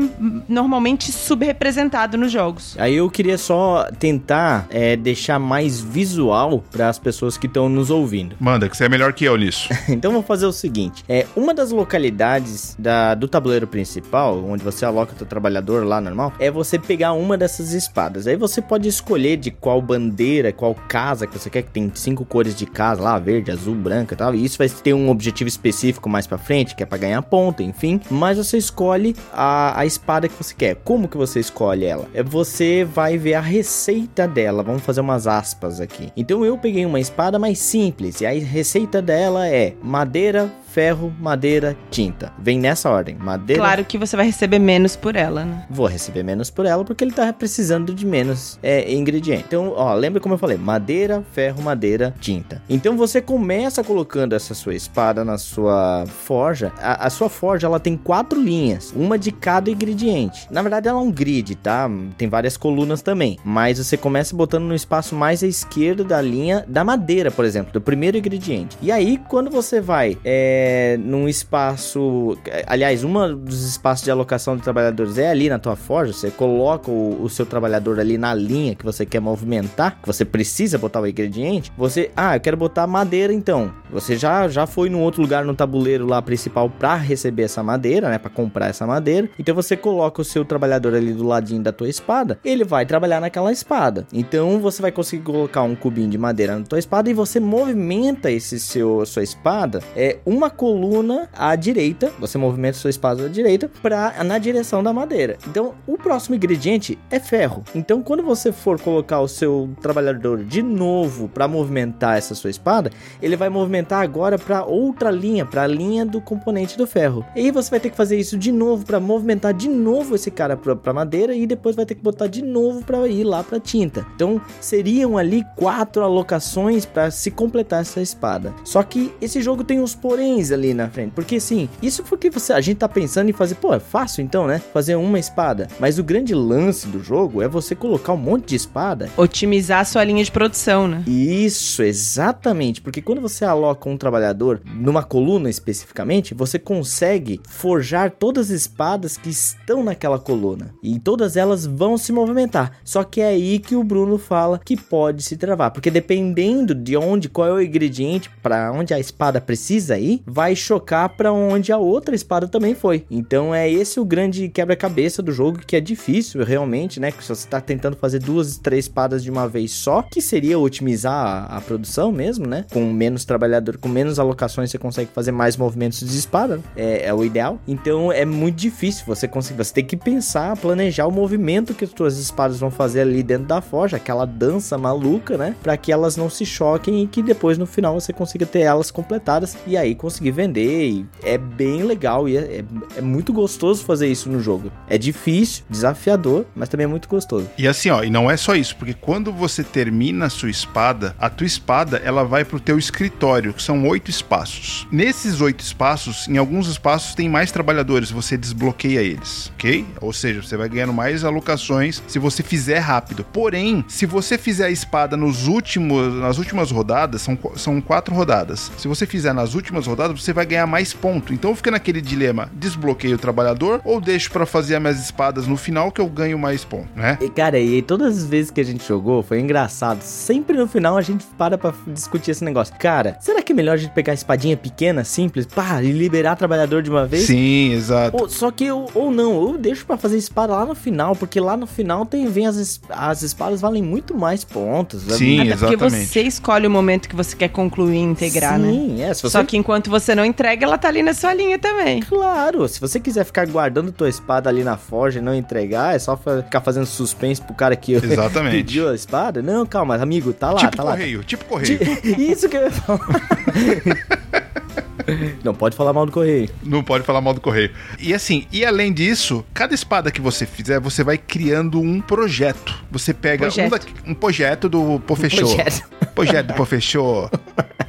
[0.47, 2.75] normalmente subrepresentado nos jogos.
[2.80, 7.89] Aí eu queria só tentar é, deixar mais visual para as pessoas que estão nos
[7.89, 8.36] ouvindo.
[8.39, 9.69] Manda, que você é melhor que eu nisso.
[9.89, 14.86] Então vou fazer o seguinte: é uma das localidades da- do tabuleiro principal, onde você
[14.86, 18.28] aloca o teu trabalhador lá normal, é você pegar uma dessas espadas.
[18.28, 22.23] Aí você pode escolher de qual bandeira, qual casa que você quer, que tem cinco
[22.25, 24.34] cores de casa lá, verde, azul, branca e tal.
[24.36, 27.61] E isso vai ter um objetivo específico mais pra frente, que é pra ganhar ponto,
[27.61, 28.01] enfim.
[28.09, 30.75] Mas você escolhe a, a espada que você quer.
[30.83, 32.07] Como que você escolhe ela?
[32.13, 34.63] É você vai ver a receita dela.
[34.63, 36.11] Vamos fazer umas aspas aqui.
[36.15, 41.75] Então eu peguei uma espada mais simples e a receita dela é madeira, ferro, madeira,
[41.89, 42.32] tinta.
[42.38, 43.15] Vem nessa ordem.
[43.15, 45.65] Madeira, Claro que você vai receber menos por ela, né?
[45.69, 49.45] Vou receber menos por ela porque ele tá precisando de menos é, ingrediente.
[49.47, 50.58] Então, ó, lembra como eu falei?
[50.58, 52.62] Madeira, ferro, madeira, tinta.
[52.69, 56.71] Então você começa colocando essa sua espada na sua forja.
[56.77, 60.47] A, a sua forja ela tem quatro linhas, uma de cada ingrediente.
[60.51, 61.89] Na verdade, ela é um grid, tá?
[62.17, 63.38] Tem várias colunas também.
[63.43, 67.73] Mas você começa botando no espaço mais à esquerda da linha da madeira, por exemplo,
[67.73, 68.77] do primeiro ingrediente.
[68.82, 72.38] E aí, quando você vai é, é, num espaço.
[72.67, 76.13] Aliás, um dos espaços de alocação de trabalhadores é ali na tua forja.
[76.13, 80.23] Você coloca o, o, seu trabalhador ali na linha que você quer movimentar, que você
[80.23, 81.71] precisa botar o ingrediente.
[81.77, 83.73] Você, ah, eu quero botar madeira então.
[83.91, 88.10] Você já, já foi num outro lugar no tabuleiro lá principal para receber essa madeira,
[88.10, 88.19] né?
[88.19, 89.27] Para comprar essa madeira.
[89.39, 92.39] Então você coloca o seu trabalhador ali do ladinho da tua espada.
[92.45, 94.05] Ele vai trabalhar naquela espada.
[94.13, 98.29] Então você vai conseguir colocar um cubinho de madeira na tua espada e você movimenta
[98.29, 102.12] esse seu sua espada é uma coluna à direita.
[102.19, 105.38] Você movimenta sua espada à direita para na direção da madeira.
[105.47, 107.63] Então o próximo ingrediente é ferro.
[107.73, 112.91] Então quando você for colocar o seu trabalhador de novo para movimentar essa sua espada,
[113.21, 117.25] ele vai movimentar agora para outra linha, para a linha do componente do ferro.
[117.35, 120.31] E aí você vai ter que fazer isso de novo para movimentar de novo esse
[120.31, 123.59] cara para madeira e depois vai ter que botar de novo para ir lá para
[123.59, 124.05] tinta.
[124.15, 128.53] Então seriam ali quatro alocações para se completar essa espada.
[128.63, 129.95] Só que esse jogo tem uns
[130.39, 133.56] poréns ali na frente, porque assim, isso porque você a gente tá pensando em fazer,
[133.56, 134.62] pô, é fácil então, né?
[134.73, 138.56] Fazer uma espada, mas o grande lance do jogo é você colocar um monte de
[138.56, 141.04] espada, otimizar a sua linha de produção, né?
[141.06, 148.49] Isso, exatamente, porque quando você aloca um trabalhador numa coluna especificamente, você consegue forjar todas
[148.49, 152.80] as espadas que estão naquela coluna e todas elas vão se movimentar.
[152.84, 156.95] Só que é aí que o Bruno fala que pode se travar, porque dependendo de
[156.95, 161.71] onde, qual é o ingrediente para onde a espada precisa ir, vai chocar para onde
[161.71, 163.05] a outra espada também foi.
[163.09, 167.11] Então é esse o grande quebra-cabeça do jogo que é difícil realmente, né?
[167.11, 171.13] Que você está tentando fazer duas, três espadas de uma vez só, que seria otimizar
[171.13, 172.65] a, a, produção mesmo, né?
[172.71, 177.13] Com menos trabalhador, com menos alocações você consegue fazer mais movimentos de espada, é, é
[177.13, 177.59] o ideal.
[177.67, 181.91] Então é muito difícil você conseguir, você tem que pensar, planejar o movimento que as
[181.91, 185.55] suas espadas vão fazer ali dentro da forja, aquela dança maluca, né?
[185.61, 188.89] Para que elas não se choquem e que depois no final você consiga ter elas
[188.91, 190.89] completadas e aí conseguir vender.
[190.89, 192.65] E é bem legal e é, é,
[192.97, 194.71] é, muito gostoso fazer isso no jogo.
[194.88, 197.49] É difícil, desafiador, mas também é muito gostoso.
[197.58, 201.15] E assim, ó, e não é só isso, porque quando você termina a sua espada,
[201.19, 204.88] a tua espada ela vai pro teu escritório, que são oito espaços.
[204.91, 209.86] Nesses oito espaços, em alguns espaços tem mais trabalhadores, você desbloqueia eles, ok?
[210.01, 213.23] Ou seja, você vai ganhando mais alocações se você fizer rápido.
[213.23, 218.71] Porém, se você fizer a espada nos últimos, nas últimas rodadas, são, são quatro rodadas.
[218.77, 221.33] Se você fizer nas últimas rodadas, você vai ganhar mais ponto.
[221.33, 225.57] Então fica naquele dilema: desbloqueio o trabalhador ou deixo para fazer as minhas espadas no
[225.57, 227.17] final que eu ganho mais ponto, né?
[227.21, 230.01] E cara, e todas as vezes que a gente jogou foi engraçado.
[230.01, 232.73] Sempre no final a gente para pra discutir esse negócio.
[232.79, 236.35] Cara, será que é melhor a gente pegar a espadinha pequena, simples, pá, e liberar
[236.35, 237.25] trabalhador de uma vez?
[237.25, 238.17] Sim, exato.
[238.17, 241.39] Ou, só que eu, ou não, eu deixo para fazer espada lá no final, porque
[241.39, 245.01] lá no final tem vem as, as espadas valem muito mais pontos.
[245.03, 245.77] Sim, Até exatamente.
[245.77, 248.71] porque você escolhe o momento que você quer concluir e integrar, Sim, né?
[248.71, 249.13] Sim, é.
[249.13, 249.29] Você...
[249.29, 252.01] Só que enquanto você não entrega, ela tá ali na sua linha também.
[252.01, 255.99] Claro, se você quiser ficar guardando tua espada ali na forja e não entregar, é
[255.99, 258.55] só ficar fazendo suspense pro cara que Exatamente.
[258.57, 259.41] pediu a espada.
[259.41, 261.23] Não, calma, amigo, tá lá, tipo tá correio, lá.
[261.23, 261.79] Tipo correio,
[262.17, 262.99] Isso que eu ia falar.
[265.43, 266.49] Não pode falar mal do correio.
[266.63, 267.71] Não pode falar mal do correio.
[267.99, 272.83] E assim, e além disso, cada espada que você fizer, você vai criando um projeto.
[272.91, 273.67] Você pega projeto.
[273.67, 275.51] Um, da, um, projeto do Pofechou.
[275.51, 275.89] Um projeto.
[276.13, 277.29] projeto do Pofechou.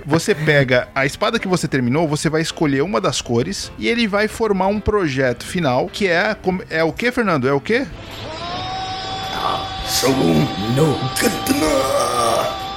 [0.07, 4.09] Você pega a espada que você terminou, você vai escolher uma das cores e ele
[4.09, 6.37] vai formar um projeto final que é
[6.69, 7.47] é o que, Fernando?
[7.47, 7.87] É o que?
[9.87, 10.47] Shogun
[10.77, 12.70] no Katana.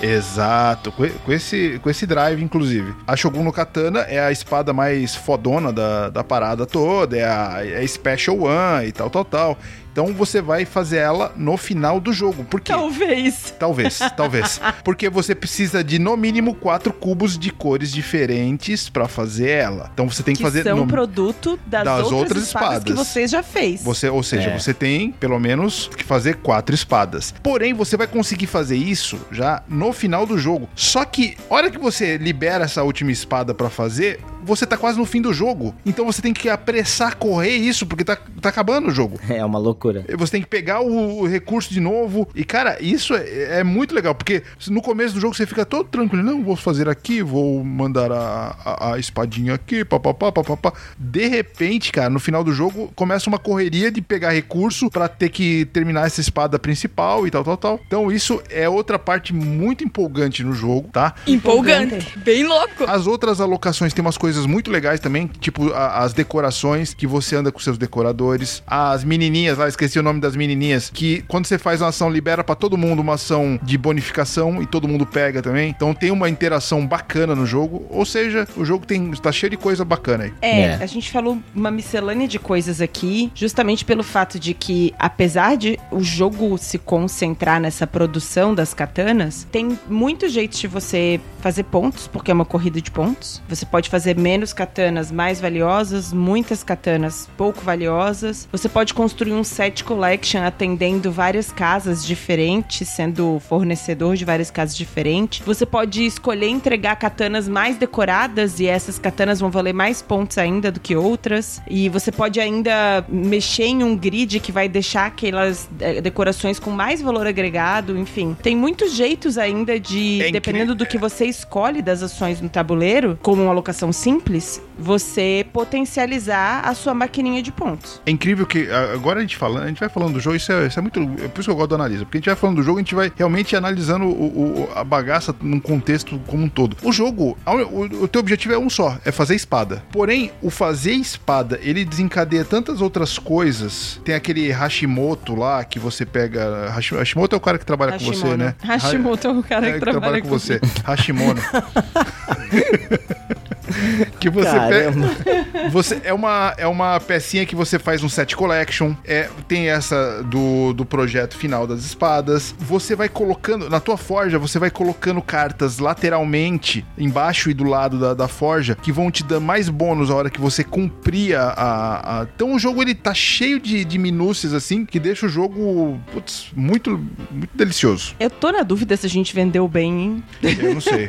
[0.00, 2.94] Exato, com esse, com esse drive, inclusive.
[3.06, 7.66] A Shogun no Katana é a espada mais fodona da, da parada toda, é a,
[7.66, 9.58] é a Special One e tal, tal, tal.
[9.96, 12.44] Então você vai fazer ela no final do jogo.
[12.44, 12.70] Por quê?
[12.70, 13.54] Talvez.
[13.58, 14.60] Talvez, talvez.
[14.84, 19.90] Porque você precisa de no mínimo quatro cubos de cores diferentes para fazer ela.
[19.94, 20.64] Então você tem que, que fazer.
[20.64, 20.86] São no...
[20.86, 23.82] produto das, das outras, outras espadas, espadas, que você já fez.
[23.82, 24.58] Você, ou seja, é.
[24.58, 27.32] você tem pelo menos que fazer quatro espadas.
[27.42, 30.68] Porém, você vai conseguir fazer isso já no final do jogo.
[30.74, 35.04] Só que, hora que você libera essa última espada para fazer, você tá quase no
[35.04, 35.74] fim do jogo.
[35.84, 39.18] Então você tem que apressar, correr isso, porque tá, tá acabando o jogo.
[39.28, 40.04] É uma loucura.
[40.16, 42.28] Você tem que pegar o, o recurso de novo.
[42.34, 45.88] E, cara, isso é, é, muito legal, porque no começo do jogo você fica todo
[45.88, 46.22] tranquilo.
[46.22, 50.72] Não, vou fazer aqui, vou mandar a, a, a espadinha aqui, papapá, papapá.
[50.98, 55.28] De repente, cara, no final do jogo começa uma correria de pegar recurso para ter
[55.28, 57.80] que terminar essa espada principal e tal, tal, tal.
[57.86, 61.14] Então isso é outra parte muito empolgante no jogo, tá?
[61.26, 62.18] Empolgante.
[62.18, 62.84] Bem louco.
[62.86, 67.06] As outras alocações tem umas coisas coisas muito legais também, tipo a- as decorações que
[67.06, 71.46] você anda com seus decoradores, as menininhas lá, esqueci o nome das menininhas, que quando
[71.46, 75.06] você faz uma ação libera pra todo mundo uma ação de bonificação e todo mundo
[75.06, 75.70] pega também.
[75.70, 79.56] Então tem uma interação bacana no jogo, ou seja, o jogo tem tá cheio de
[79.56, 80.32] coisa bacana aí.
[80.42, 80.74] É, É.
[80.74, 85.78] a gente falou uma miscelânea de coisas aqui, justamente pelo fato de que, apesar de
[85.90, 92.06] o jogo se concentrar nessa produção das katanas, tem muitos jeitos de você fazer pontos,
[92.08, 93.40] porque é uma corrida de pontos.
[93.48, 98.48] Você pode fazer menos katanas mais valiosas, muitas katanas pouco valiosas.
[98.50, 104.76] Você pode construir um set collection atendendo várias casas diferentes, sendo fornecedor de várias casas
[104.76, 105.46] diferentes.
[105.46, 110.72] Você pode escolher entregar katanas mais decoradas e essas katanas vão valer mais pontos ainda
[110.72, 111.62] do que outras.
[111.70, 116.72] E você pode ainda mexer em um grid que vai deixar aquelas eh, decorações com
[116.72, 118.36] mais valor agregado, enfim.
[118.42, 123.16] Tem muitos jeitos ainda de, É dependendo do que você escolhe das ações no tabuleiro,
[123.22, 128.00] como uma alocação simples, você potencializar a sua maquininha de pontos.
[128.06, 130.68] É incrível que agora a gente falando, a gente vai falando do jogo, isso é,
[130.68, 131.00] isso é muito.
[131.00, 132.78] É por isso que eu gosto do analisa, porque a gente vai falando do jogo,
[132.78, 136.76] a gente vai realmente analisando o, o- a bagaça num contexto como um todo.
[136.84, 139.82] O jogo, o, o teu objetivo é um só, é fazer espada.
[139.90, 144.00] Porém, o fazer espada, ele desencadeia tantas outras coisas.
[144.04, 146.68] Tem aquele Hashimoto lá que você pega.
[146.70, 148.36] Hashi- Hashimoto é o cara que trabalha com você, Hashimono.
[148.36, 148.54] né?
[148.62, 150.60] Hashimoto é o cara É, que, trabalha, com com você.
[150.84, 151.40] Hashimono.
[154.20, 155.08] que você Caramba.
[155.24, 155.70] pega.
[155.70, 158.94] Você, é, uma, é uma pecinha que você faz um set collection.
[159.04, 162.54] É, tem essa do, do projeto final das espadas.
[162.58, 163.68] Você vai colocando.
[163.68, 168.76] Na tua forja, você vai colocando cartas lateralmente, embaixo e do lado da, da forja,
[168.80, 171.42] que vão te dar mais bônus a hora que você cumprir a.
[171.48, 175.28] a- a- Então o jogo ele tá cheio de, de minúcias assim, que deixa o
[175.28, 176.90] jogo putz, muito,
[177.30, 178.14] muito delicioso.
[178.18, 180.24] Eu tô na dúvida se a gente vendeu bem, hein?
[180.42, 181.08] Eu não sei.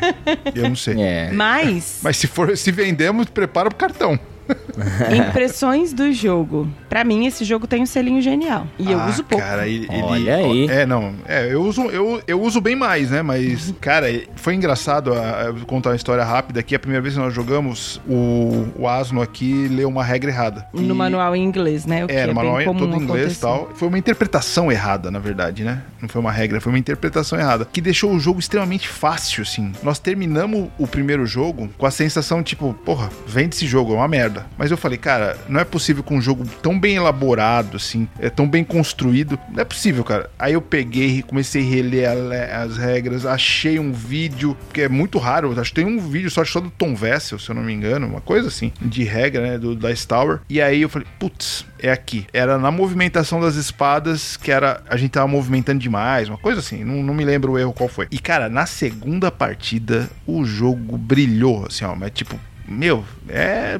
[0.56, 1.02] Eu não sei.
[1.02, 1.32] É.
[1.32, 4.20] Mas, Mas se for, se vendemos, prepara pro cartão.
[5.16, 6.68] impressões do jogo.
[6.90, 8.68] Pra mim, esse jogo tem um selinho genial.
[8.80, 9.44] E eu Ah, uso pouco.
[9.44, 10.68] Cara, ele, ele- Olha aí.
[10.70, 11.14] É, não.
[11.28, 13.22] É, eu uso, eu, eu uso bem mais, né?
[13.22, 16.76] Mas, cara, foi engraçado a, a- contar uma história rápida aqui.
[16.76, 20.68] A primeira vez que nós jogamos, o, o Asno aqui leu uma regra errada.
[20.74, 22.06] No E- manual em inglês, né?
[22.06, 23.70] O que É, é, no manual bem é comum todo em inglês e tal.
[23.76, 25.82] Foi uma interpretação errada, na verdade, né?
[26.02, 27.66] Não foi uma regra, foi uma interpretação errada.
[27.72, 29.72] Que deixou o jogo extremamente fácil, assim.
[29.84, 34.08] Nós terminamos o primeiro jogo com a sensação, tipo, porra, vende esse jogo, é uma
[34.08, 34.37] merda.
[34.58, 38.30] Mas eu falei, cara, não é possível com um jogo tão bem elaborado, assim, é
[38.30, 39.40] tão bem construído.
[39.52, 40.30] Não é possível, cara.
[40.38, 42.10] Aí eu peguei, comecei a reler
[42.54, 46.44] as regras, achei um vídeo, que é muito raro, acho que tem um vídeo só,
[46.46, 49.58] só do Tom Vessel, se eu não me engano, uma coisa assim, de regra, né,
[49.58, 50.40] do, da Tower.
[50.50, 52.26] E aí eu falei, putz, é aqui.
[52.32, 56.84] Era na movimentação das espadas, que era, a gente tava movimentando demais, uma coisa assim,
[56.84, 58.08] não, não me lembro o erro qual foi.
[58.12, 63.80] E cara, na segunda partida, o jogo brilhou, assim, ó, mas tipo, meu, é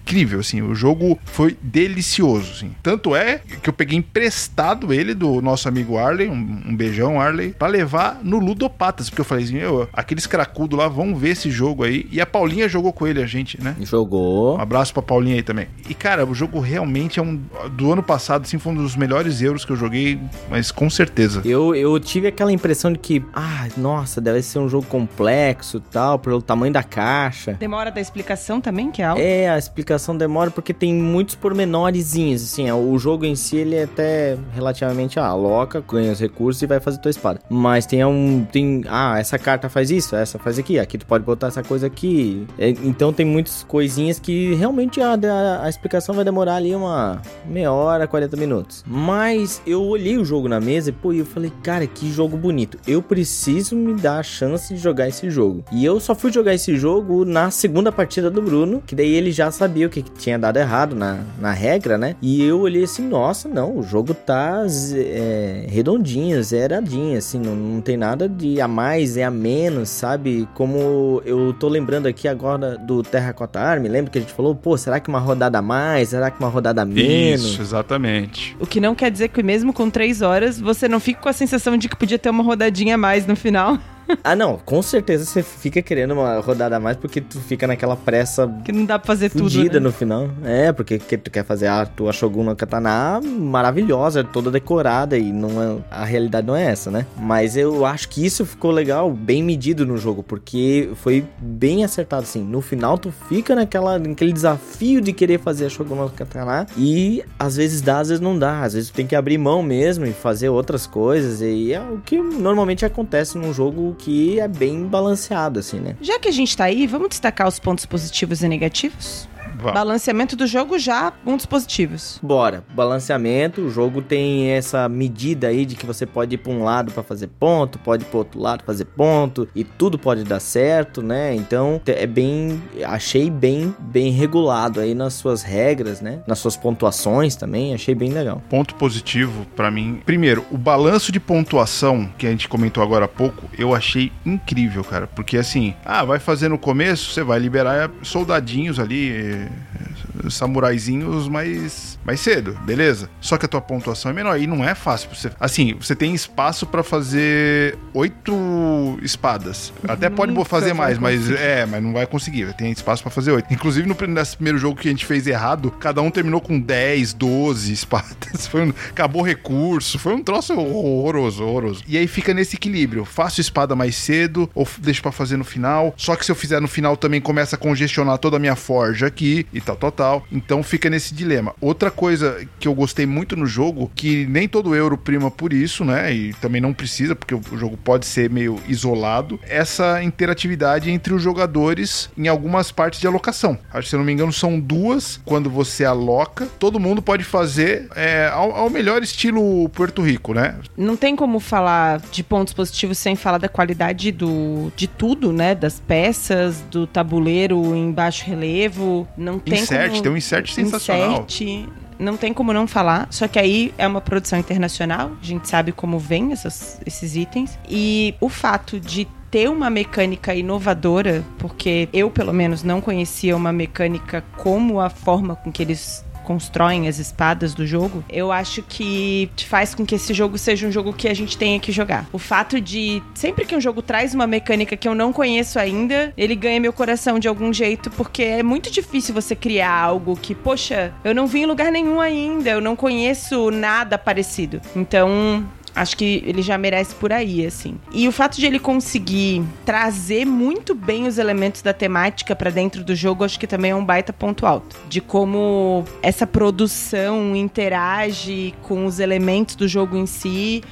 [0.11, 0.61] incrível, assim.
[0.61, 2.75] O jogo foi delicioso, assim.
[2.83, 7.53] Tanto é que eu peguei emprestado ele do nosso amigo Arley, um, um beijão, Arley,
[7.57, 11.49] pra levar no Ludopatas, porque eu falei assim, meu, aqueles cracudos lá vão ver esse
[11.49, 12.05] jogo aí.
[12.11, 13.75] E a Paulinha jogou com ele, a gente, né?
[13.81, 14.57] Jogou.
[14.57, 15.67] Um abraço pra Paulinha aí também.
[15.89, 17.39] E, cara, o jogo realmente é um.
[17.71, 20.19] Do ano passado, assim, foi um dos melhores euros que eu joguei,
[20.49, 21.41] mas com certeza.
[21.45, 25.91] Eu, eu tive aquela impressão de que, ah, nossa, deve ser um jogo complexo e
[25.91, 27.53] tal, pelo tamanho da caixa.
[27.53, 29.21] Demora da explicação também, que é algo.
[29.21, 33.75] É, a explicação demora porque tem muitos pormenores, assim, é, o jogo em si ele
[33.75, 37.39] é até relativamente, ah, aloca, ganha os recursos e vai fazer tua espada.
[37.49, 41.23] Mas tem um, tem, ah, essa carta faz isso, essa faz aqui, aqui tu pode
[41.23, 42.45] botar essa coisa aqui.
[42.57, 47.21] É, então tem muitas coisinhas que realmente a, a, a explicação vai demorar ali uma
[47.45, 48.83] meia hora, 40 minutos.
[48.87, 52.77] Mas eu olhei o jogo na mesa e, pô, eu falei, cara, que jogo bonito.
[52.87, 55.63] Eu preciso me dar a chance de jogar esse jogo.
[55.71, 59.31] E eu só fui jogar esse jogo na segunda partida do Bruno, que daí ele
[59.31, 62.15] já sabia que, que tinha dado errado na, na regra, né?
[62.21, 67.81] E eu olhei assim, nossa, não, o jogo tá é, redondinho, zeradinho, assim, não, não
[67.81, 70.47] tem nada de a mais e a menos, sabe?
[70.53, 74.77] Como eu tô lembrando aqui agora do Terracota Army, lembra que a gente falou, pô,
[74.77, 76.09] será que uma rodada a mais?
[76.09, 77.43] Será que uma rodada a menos?
[77.43, 78.55] Isso, exatamente.
[78.59, 81.33] O que não quer dizer que mesmo com três horas, você não fica com a
[81.33, 83.77] sensação de que podia ter uma rodadinha a mais no final.
[84.23, 87.95] Ah, não, com certeza você fica querendo uma rodada a mais porque tu fica naquela
[87.95, 89.79] pressa Que não dá pra fazer tudo, né?
[89.79, 90.29] no final.
[90.43, 95.31] É, porque que tu quer fazer a tua Shogun no Katana maravilhosa, toda decorada e
[95.31, 97.05] não é, a realidade não é essa, né?
[97.17, 102.23] Mas eu acho que isso ficou legal, bem medido no jogo, porque foi bem acertado
[102.23, 102.43] assim.
[102.43, 107.23] No final tu fica naquela naquele desafio de querer fazer a Shogun no Katana e
[107.37, 110.05] às vezes dá, às vezes não dá, às vezes tu tem que abrir mão mesmo
[110.05, 114.85] e fazer outras coisas e é o que normalmente acontece num jogo que é bem
[114.85, 115.95] balanceado, assim, né?
[116.01, 119.29] Já que a gente tá aí, vamos destacar os pontos positivos e negativos?
[119.61, 119.71] Vá.
[119.73, 122.19] Balanceamento do jogo já, um dos positivos.
[122.23, 126.63] Bora, balanceamento, o jogo tem essa medida aí de que você pode ir para um
[126.63, 130.39] lado para fazer ponto, pode ir para outro lado fazer ponto e tudo pode dar
[130.39, 131.35] certo, né?
[131.35, 136.21] Então é bem, achei bem, bem regulado aí nas suas regras, né?
[136.25, 138.41] Nas suas pontuações também, achei bem legal.
[138.49, 140.01] Ponto positivo pra mim.
[140.03, 144.83] Primeiro, o balanço de pontuação que a gente comentou agora há pouco, eu achei incrível,
[144.83, 145.05] cara.
[145.05, 149.90] Porque assim, ah, vai fazer no começo, você vai liberar soldadinhos ali, Yeah.
[150.29, 153.09] Samuraizinhos mais, mais cedo, beleza?
[153.19, 155.09] Só que a tua pontuação é menor e não é fácil.
[155.13, 159.73] Você, assim, você tem espaço pra fazer oito espadas.
[159.87, 162.53] Até pode Nunca fazer mais, mas é, mas não vai conseguir.
[162.53, 163.53] Tem espaço pra fazer oito.
[163.53, 167.13] Inclusive, no nesse primeiro jogo que a gente fez errado, cada um terminou com 10,
[167.13, 168.47] 12 espadas.
[168.47, 169.99] Foi um- acabou recurso.
[169.99, 171.83] Foi um troço horroroso, horroroso.
[171.87, 173.05] E aí fica nesse equilíbrio.
[173.05, 175.93] Faço espada mais cedo ou deixo pra fazer no final.
[175.97, 179.07] Só que se eu fizer no final também começa a congestionar toda a minha forja
[179.07, 180.00] aqui e tal, tal, tal.
[180.31, 181.53] Então fica nesse dilema.
[181.61, 185.83] Outra coisa que eu gostei muito no jogo, que nem todo euro prima por isso,
[185.83, 186.13] né?
[186.13, 189.39] E também não precisa, porque o jogo pode ser meio isolado.
[189.47, 193.57] Essa interatividade entre os jogadores em algumas partes de alocação.
[193.71, 196.47] Acho que, se eu não me engano, são duas quando você aloca.
[196.59, 200.55] Todo mundo pode fazer é, ao, ao melhor estilo Porto Rico, né?
[200.77, 205.55] Não tem como falar de pontos positivos sem falar da qualidade do, de tudo, né?
[205.55, 209.07] Das peças, do tabuleiro em baixo relevo.
[209.17, 210.03] Não tem Insert, como...
[210.03, 211.25] tem um insert sensacional.
[211.27, 211.67] Insert,
[211.99, 213.07] não tem como não falar.
[213.11, 215.11] Só que aí é uma produção internacional.
[215.21, 217.57] A gente sabe como vem essas- esses itens.
[217.69, 223.53] E o fato de ter uma mecânica inovadora, porque eu, pelo menos, não conhecia uma
[223.53, 229.29] mecânica como a forma com que eles constroem as espadas do jogo, eu acho que
[229.47, 232.05] faz com que esse jogo seja um jogo que a gente tenha que jogar.
[232.11, 236.13] O fato de sempre que um jogo traz uma mecânica que eu não conheço ainda,
[236.17, 240.33] ele ganha meu coração de algum jeito, porque é muito difícil você criar algo que,
[240.33, 244.61] poxa, eu não vi em lugar nenhum ainda, eu não conheço nada parecido.
[244.75, 247.77] Então, Acho que ele já merece por aí, assim.
[247.93, 252.83] E o fato de ele conseguir trazer muito bem os elementos da temática pra dentro
[252.83, 254.75] do jogo, acho que também é um baita ponto alto.
[254.89, 260.63] De como essa produção interage com os elementos do jogo em si.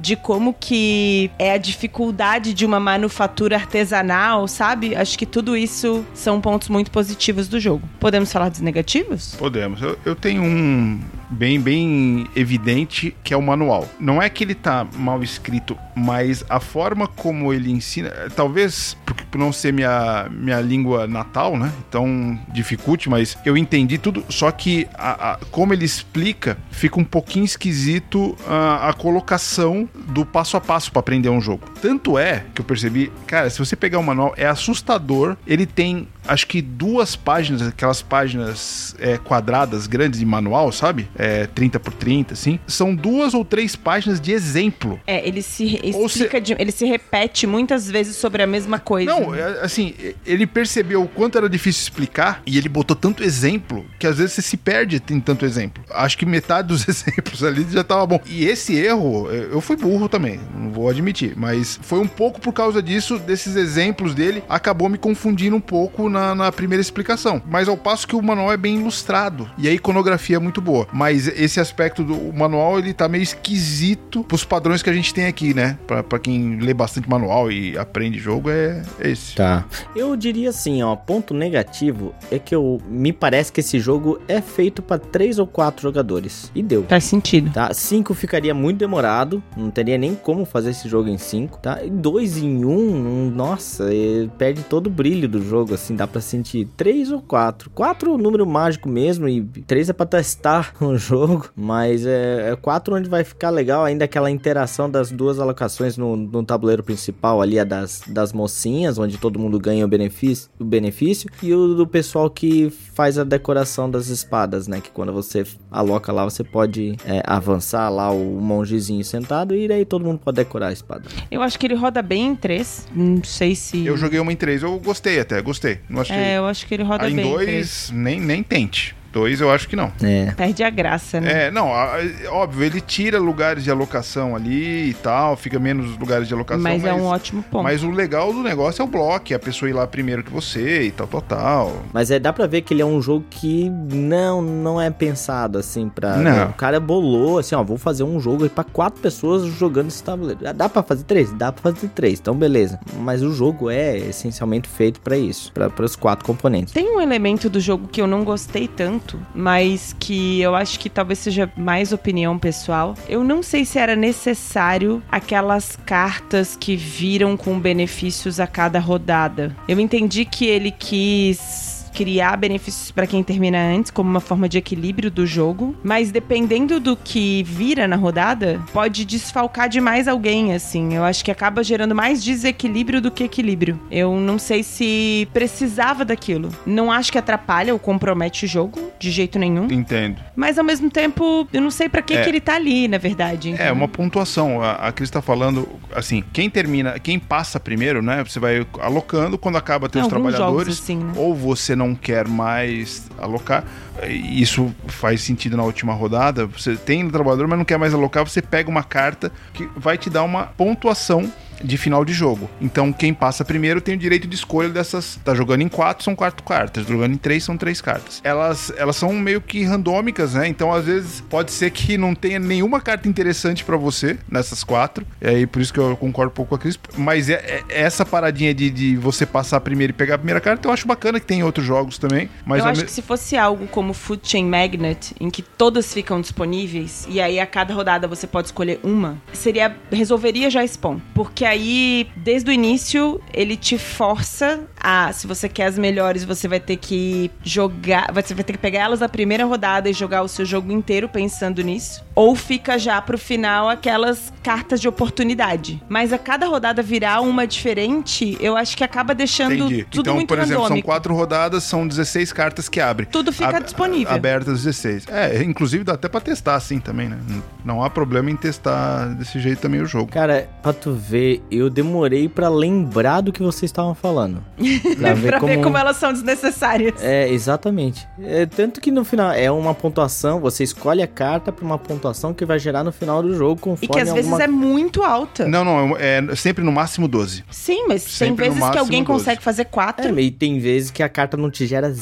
[0.00, 4.94] De como que é a dificuldade de uma manufatura artesanal, sabe?
[4.94, 7.82] Acho que tudo isso são pontos muito positivos do jogo.
[7.98, 9.34] Podemos falar dos negativos?
[9.36, 9.82] Podemos.
[9.82, 13.88] Eu, eu tenho um bem, bem evidente que é o manual.
[14.00, 18.96] Não é que ele tá mal escrito, mas a forma como ele ensina, talvez
[19.30, 21.70] por não ser minha, minha língua natal, né?
[21.88, 24.24] Então dificulte, mas eu entendi tudo.
[24.28, 30.24] Só que a, a- como ele explica, fica um pouquinho esquisito a, a colocação do
[30.24, 31.64] passo a passo para aprender um jogo.
[31.82, 35.36] Tanto é que eu percebi, cara, se você pegar o manual, é assustador.
[35.46, 41.08] Ele tem acho que duas páginas, aquelas páginas é, quadradas grandes de manual, sabe?
[41.16, 42.58] É, 30 por 30, assim.
[42.66, 45.00] São duas ou três páginas de exemplo.
[45.06, 49.10] É, ele se explica, de- ele se repete muitas vezes sobre a mesma coisa.
[49.10, 49.94] Não, é, assim,
[50.26, 54.32] ele percebeu o quanto era difícil explicar e ele botou tanto exemplo que às vezes
[54.34, 55.82] você se perde em tanto exemplo.
[55.90, 58.20] Acho que metade dos exemplos ali já tava bom.
[58.26, 62.52] E esse erro, eu fui burro também, não vou admitir, mas foi um pouco por
[62.52, 67.42] causa disso, desses exemplos dele, acabou me confundindo um pouco na, na primeira explicação.
[67.46, 70.86] Mas ao passo que o manual é bem ilustrado e a iconografia é muito boa.
[70.92, 75.26] Mas esse aspecto do manual, ele tá meio esquisito pros padrões que a gente tem
[75.26, 75.78] aqui, né?
[75.86, 79.34] Pra, pra quem lê bastante manual e aprende jogo, é esse.
[79.34, 79.64] Tá.
[79.94, 84.40] Eu diria assim, ó, ponto negativo é que eu me parece que esse jogo é
[84.40, 86.50] feito pra três ou quatro jogadores.
[86.54, 86.84] E deu.
[86.88, 87.50] Faz sentido.
[87.52, 91.82] Tá, 5 ficaria muito demorado, não teria nem como fazer esse jogo em 5, tá?
[91.84, 96.06] E 2 em 1, um, nossa, é, perde todo o brilho do jogo, assim, dá
[96.08, 97.70] pra sentir 3 ou 4.
[97.70, 102.56] 4 é o número mágico mesmo, e 3 é pra testar o jogo, mas é
[102.60, 107.40] 4 onde vai ficar legal ainda aquela interação das duas alocações no, no tabuleiro principal
[107.40, 111.74] ali, a das, das mocinhas, onde todo mundo ganha o benefício, o benefício, e o
[111.74, 114.80] do pessoal que faz a decoração das espadas, né?
[114.80, 119.84] Que quando você aloca lá, você pode é, avançar lá o mongezinho sentado e daí
[119.84, 121.04] todo mundo pode decorar a espada.
[121.30, 122.86] Eu acho que ele roda bem em três.
[122.94, 123.86] Não sei se.
[123.86, 125.80] Eu joguei uma em três, eu gostei até, gostei.
[125.88, 128.94] Não É, eu acho que ele roda em bem em dois, nem, nem tente.
[129.12, 129.90] Dois eu acho que não.
[130.02, 130.32] É.
[130.32, 131.46] Perde a graça, né?
[131.46, 131.96] É, não, a-
[132.30, 136.62] óbvio, ele tira lugares de alocação ali e tal, fica menos lugares de alocação.
[136.62, 137.62] mas, é um ótimo ponto.
[137.64, 140.30] Mas o legal do negócio é o bloco, é a pessoa ir lá primeiro que
[140.30, 141.82] você e tal, tal, tal.
[141.92, 145.58] Mas é, dá pra ver que ele é um jogo que não, não é pensado
[145.58, 146.16] assim pra.
[146.16, 146.48] Não.
[146.50, 150.40] O cara bolou assim, ó, vou fazer um jogo pra quatro pessoas jogando esse tabuleiro.
[150.46, 151.32] Ah, Dá pra fazer três?
[151.32, 152.78] Dá pra fazer três, então beleza.
[153.00, 156.74] Mas o jogo é essencialmente feito pra isso, pra, os quatro componentes.
[156.74, 158.97] Tem um elemento do jogo que eu não gostei tanto,
[159.34, 162.94] mas que eu acho que talvez seja mais opinião pessoal.
[163.08, 169.54] Eu não sei se era necessário aquelas cartas que viram com benefícios a cada rodada.
[169.68, 171.67] Eu entendi que ele quis
[171.98, 176.78] criar benefícios pra quem termina antes, como uma forma de equilíbrio do jogo, mas dependendo
[176.78, 180.94] do que vira na rodada, pode desfalcar demais alguém, assim.
[180.94, 183.80] Eu acho que acaba gerando mais desequilíbrio do que equilíbrio.
[183.90, 186.50] Eu não sei se precisava daquilo.
[186.64, 189.66] Não acho que atrapalha ou compromete o jogo, de jeito nenhum.
[189.68, 190.20] Entendo.
[190.36, 192.22] Mas ao mesmo tempo, eu não sei pra que, É.
[192.22, 193.48] que ele tá ali, na verdade.
[193.48, 193.74] É, entendeu?
[193.74, 194.62] uma pontuação.
[194.62, 198.22] A, a Cris tá falando, assim, quem termina, quem passa primeiro, né?
[198.22, 201.12] Você vai alocando, quando acaba Tem teus alguns trabalhadores, jogos assim, né?
[201.16, 203.64] ou você não quer mais alocar.
[204.08, 206.46] Isso faz sentido na última rodada.
[206.46, 208.26] Você tem trabalhador, mas não quer mais alocar.
[208.26, 211.30] Você pega uma carta que vai te dar uma pontuação
[211.62, 212.48] de final de jogo.
[212.60, 215.18] Então, quem passa primeiro tem o direito de escolha dessas.
[215.24, 216.86] Tá jogando em quatro, são quatro cartas.
[216.86, 218.20] Jogando em três, são três cartas.
[218.24, 220.46] Elas, elas são meio que randômicas, né?
[220.48, 225.06] Então, às vezes, pode ser que não tenha nenhuma carta interessante pra você nessas quatro.
[225.20, 226.78] E aí, por isso que eu concordo um pouco com a Cris.
[226.96, 230.66] Mas é, é- essa paradinha de, de você passar primeiro e pegar a primeira carta,
[230.68, 232.28] eu acho bacana que tem em outros jogos também.
[232.46, 235.92] Mas eu acho me- que se fosse algo como Food Chain Magnet, em que todas
[235.92, 240.78] ficam disponíveis, e aí a cada rodada você pode escolher uma, seria resolveria já esse
[240.78, 241.02] ponto.
[241.14, 246.46] Porque aí, desde o início, ele te força a, se você quer as melhores, você
[246.46, 250.22] vai ter que jogar, você vai ter que pegar elas na primeira rodada e jogar
[250.22, 252.04] o seu jogo inteiro pensando nisso.
[252.14, 255.82] Ou fica já pro final aquelas cartas de oportunidade.
[255.88, 259.84] Mas a cada rodada virar uma diferente, eu acho que acaba deixando Entendi.
[259.90, 260.86] tudo então, muito por exemplo, são randômico.
[260.86, 263.08] quatro rodadas, são 16 cartas que abrem.
[263.10, 264.12] Tudo fica Ab- disponível.
[264.14, 265.06] Abertas 16.
[265.08, 267.18] É, inclusive dá até pra testar assim também, né?
[267.28, 270.10] Não- Não há problema em testar desse jeito também o jogo.
[270.10, 274.42] Cara, pra tu ver, eu demorei pra lembrar do que vocês estavam falando.
[274.98, 275.52] Pra ver pra como...
[275.52, 276.94] ver como elas são desnecessárias.
[277.00, 278.06] É, exatamente.
[278.20, 282.34] É, tanto que no final é uma pontuação, você escolhe a carta pra uma pontuação
[282.34, 284.44] que vai gerar no final do jogo conforme E que às vezes alguma...
[284.44, 285.46] é muito alta.
[285.46, 287.44] Não, não, é é sempre no máximo 12.
[287.50, 289.18] Sim, mas Sempre tem vezes que alguém 12.
[289.18, 290.18] consegue fazer quatro.
[290.18, 291.94] É, e tem vezes que a carta não te gera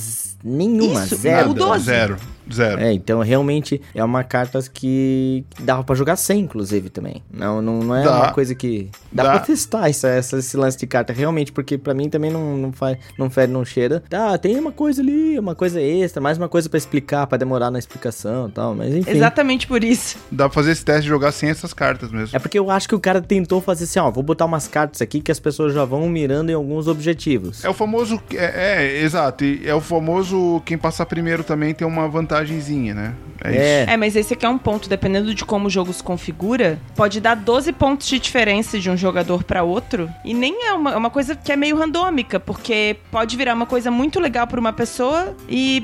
[0.43, 1.51] nenhuma, Isso, zero.
[1.51, 1.85] o 12.
[1.85, 2.17] Zero.
[2.53, 2.81] Zero.
[2.81, 7.23] É, então realmente é uma carta que dava pra jogar sem, inclusive, também.
[7.31, 8.17] Não, não, não é Dá.
[8.17, 8.91] uma coisa que.
[9.13, 9.31] Dá, Dá.
[9.33, 12.73] pra testar essa, essa- esse lance de carta, realmente, porque pra mim também não, não
[12.73, 14.03] faz, não fede, não cheira.
[14.09, 17.71] Tá, tem uma coisa ali, uma coisa extra, mais uma coisa pra explicar, pra demorar
[17.71, 19.11] na explicação e tal, mas enfim.
[19.11, 20.17] Exatamente por isso.
[20.31, 22.37] Dá pra fazer esse teste de jogar sem essas cartas mesmo.
[22.37, 25.01] É porque eu acho que o cara tentou fazer assim, ó, vou botar umas cartas
[25.03, 27.65] aqui que as pessoas já vão mirando em alguns objetivos.
[27.65, 28.21] É o famoso.
[28.35, 29.45] É, é, exato.
[29.45, 30.61] E é o famoso.
[30.65, 32.09] Quem passar primeiro também tem uma
[32.41, 33.15] vantagenzinha, né?
[33.45, 33.83] É, É.
[33.83, 33.91] isso.
[33.91, 37.21] É, mas esse aqui é um ponto, dependendo de como o jogo se configura, pode
[37.21, 40.09] dar 12 pontos de diferença de um jogador pra outro.
[40.25, 43.67] E nem é uma, é uma coisa que é meio randômica, porque pode virar uma
[43.67, 45.81] coisa muito legal pra uma pessoa e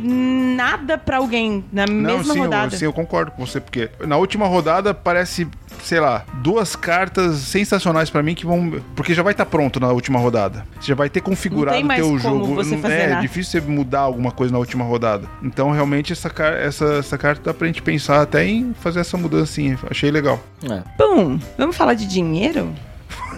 [0.56, 2.74] nada pra alguém na Não, mesma sim, rodada.
[2.74, 5.46] Eu, sim, eu concordo com você, porque na última rodada parece,
[5.82, 8.80] sei lá, duas cartas sensacionais pra mim que vão.
[8.96, 10.66] Porque já vai estar pronto na última rodada.
[10.80, 12.54] Você já vai ter configurado mais teu como jogo.
[12.54, 13.20] você Não- fazer é nada.
[13.20, 15.28] difícil você mudar alguma coisa na última rodada.
[15.42, 19.16] Então, realmente, essa, car- essa, essa carta dá pra gente pensar até em fazer essa
[19.16, 19.78] mudancinha.
[19.90, 20.42] Achei legal.
[20.64, 20.82] É.
[20.98, 22.72] Bom, vamos falar de dinheiro?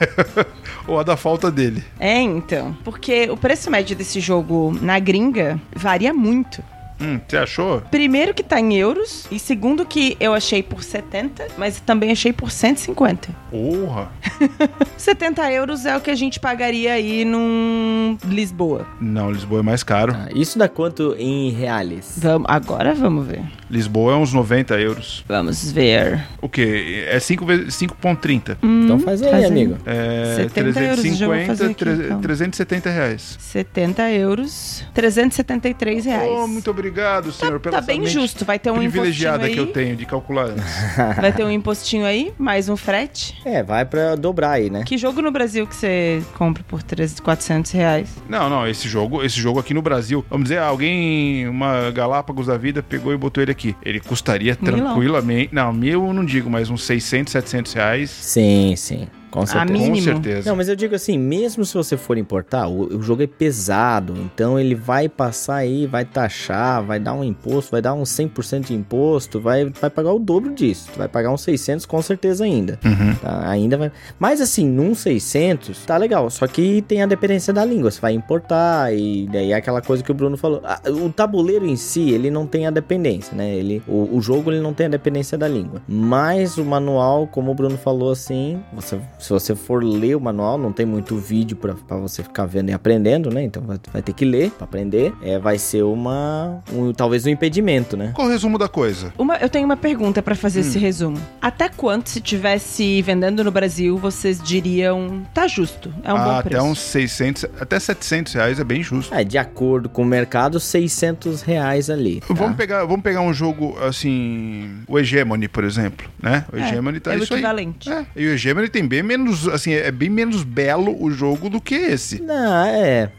[0.86, 1.82] Ou a da falta dele.
[1.98, 2.76] É, então.
[2.84, 6.62] Porque o preço médio desse jogo na gringa varia muito.
[7.00, 7.80] Hum, você achou?
[7.90, 12.32] Primeiro que tá em euros, e segundo que eu achei por 70, mas também achei
[12.32, 13.28] por 150.
[13.50, 14.10] Porra!
[14.96, 18.86] 70 euros é o que a gente pagaria aí num Lisboa.
[19.00, 20.12] Não, Lisboa é mais caro.
[20.12, 22.14] Tá, Isso dá quanto em reais?
[22.16, 23.42] Vamos, agora vamos ver.
[23.74, 25.24] Lisboa é uns 90 euros.
[25.26, 26.24] Vamos ver.
[26.40, 27.04] O quê?
[27.08, 28.56] É 5 vezes 5,30.
[28.62, 29.50] Então faz aí, faz aí.
[29.50, 29.76] amigo.
[29.84, 32.20] É 70 euros, já vou fazer 350, aqui, tre- então.
[32.20, 33.36] 370 reais.
[33.40, 36.30] 70 euros, 373 reais.
[36.30, 39.52] Oh, muito obrigado, senhor, pela tá bem justo, vai ter um privilegiada aí.
[39.54, 40.64] que eu tenho de calcular antes.
[41.20, 43.40] Vai ter um impostinho aí, mais um frete.
[43.44, 44.82] É, vai pra dobrar aí, né?
[44.84, 48.08] Que jogo no Brasil que você compra por 300, 400 reais?
[48.28, 52.56] Não, não, esse jogo, esse jogo aqui no Brasil, vamos dizer, alguém, uma Galápagos da
[52.56, 53.63] vida, pegou e botou ele aqui.
[53.82, 54.86] Ele custaria Milão.
[54.86, 58.10] tranquilamente, não, mil eu não digo, mas uns 600, 700 reais.
[58.10, 59.06] Sim, sim.
[59.34, 59.96] Com mínimo.
[59.96, 60.48] Com certeza.
[60.48, 64.14] Não, mas eu digo assim, mesmo se você for importar, o, o jogo é pesado,
[64.18, 68.66] então ele vai passar aí, vai taxar, vai dar um imposto, vai dar uns 100%
[68.66, 72.44] de imposto, vai, vai pagar o dobro disso, tu vai pagar uns 600 com certeza
[72.44, 73.14] ainda, Uhum.
[73.16, 73.48] tá?
[73.48, 73.92] Ainda vai...
[74.18, 78.12] Mas assim, num 600, tá legal, só que tem a dependência da língua, você vai
[78.12, 82.10] importar e daí é aquela coisa que o Bruno falou, Ah, o tabuleiro em si,
[82.10, 83.54] ele não tem a dependência, né?
[83.54, 87.50] Ele, o, o jogo ele não tem a dependência da língua, mas o manual, como
[87.50, 91.56] o Bruno falou assim, você, se você for ler o manual, não tem muito vídeo
[91.56, 93.42] pra, pra você ficar vendo e aprendendo, né?
[93.42, 95.12] Então vai, vai ter que ler pra aprender.
[95.22, 96.62] É, vai ser uma.
[96.72, 98.12] Um, talvez um impedimento, né?
[98.14, 99.12] Qual o resumo da coisa?
[99.18, 100.62] Uma- eu tenho uma pergunta pra fazer Hum.
[100.62, 101.18] esse resumo.
[101.40, 105.92] Até quanto, se tivesse vendendo no Brasil, vocês diriam tá justo?
[106.02, 106.64] É um bom Ah, até preço.
[106.64, 109.14] uns 600, até 700 reais é bem justo.
[109.14, 112.20] É, de acordo com o mercado, 600 reais ali.
[112.20, 112.34] tá?
[112.34, 116.44] Vamos, pegar, vamos pegar um jogo assim, o Hegemony, por exemplo, né?
[116.52, 117.40] O É, Hegemony tá é o isso aí.
[117.40, 117.90] equivalente.
[117.90, 121.60] É, e o Hegemony tem bem menos, assim, é bem menos belo o jogo do
[121.60, 122.22] que esse.
[122.22, 123.10] Não, é.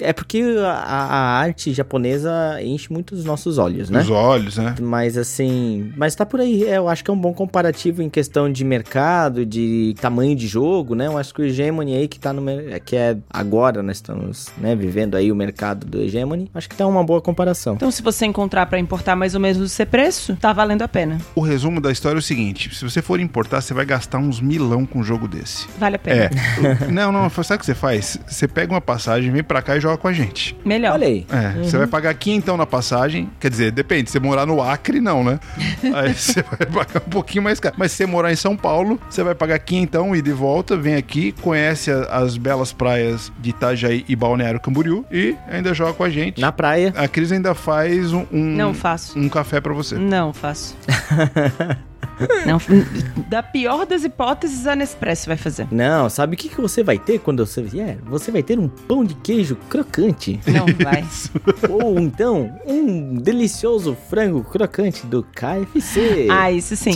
[0.00, 2.30] É porque a, a arte japonesa
[2.62, 4.00] enche muito os nossos olhos, né?
[4.00, 4.74] Os olhos, né?
[4.80, 6.64] Mas assim, mas tá por aí.
[6.64, 10.46] é, eu acho que é um bom comparativo em questão de mercado, de tamanho de
[10.46, 11.06] jogo, né?
[11.06, 14.48] Eu acho que o Hegemony aí que tá no mer- que é agora nós estamos,
[14.58, 17.74] né, vivendo aí o mercado do Hegemony, acho que tá uma boa comparação.
[17.74, 21.18] Então, se você encontrar pra importar mais ou menos esse preço, tá valendo a pena.
[21.34, 24.40] O resumo da história é o seguinte: se você for importar, você vai gastar uns
[24.40, 25.66] milão com um jogo desse.
[25.78, 26.24] Vale a pena.
[26.24, 26.30] É.
[26.90, 28.18] não, não, sabe o que você faz?
[28.26, 30.56] Você pega uma passagem, vem pra cá e joga com a gente.
[30.64, 30.92] Melhor.
[30.94, 31.26] Olha aí.
[31.30, 33.30] É, você vai pagar aqui então na passagem.
[33.40, 34.10] Quer dizer, depende.
[34.10, 35.38] Se você morar no Acre, não, né?
[35.94, 37.74] Aí você vai pagar um pouquinho mais caro.
[37.78, 40.76] Mas se você morar em São Paulo, você vai pagar aqui então, ida e volta,
[40.76, 45.92] vem aqui, conhece a- as belas praias de Itajaí e Balneário Camboriú e ainda joga
[45.92, 46.40] com a gente.
[46.40, 46.92] Na praia.
[46.96, 49.18] A Cris ainda faz um, um, Não faço.
[49.18, 49.96] um café pra você.
[49.96, 50.76] Não faço.
[52.46, 52.58] Não,
[53.28, 55.66] da pior das hipóteses, a Nespresso vai fazer.
[55.70, 57.98] Não, sabe o que, que você vai ter quando você vier?
[58.04, 60.40] Você vai ter um pão de queijo crocante.
[60.46, 61.04] Não vai.
[61.68, 66.28] Ou então, um delicioso frango crocante do KFC.
[66.30, 66.92] Ah, isso sim.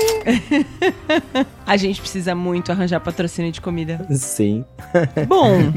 [1.66, 4.06] a gente precisa muito arranjar patrocínio de comida.
[4.10, 4.64] Sim.
[5.26, 5.72] Bom,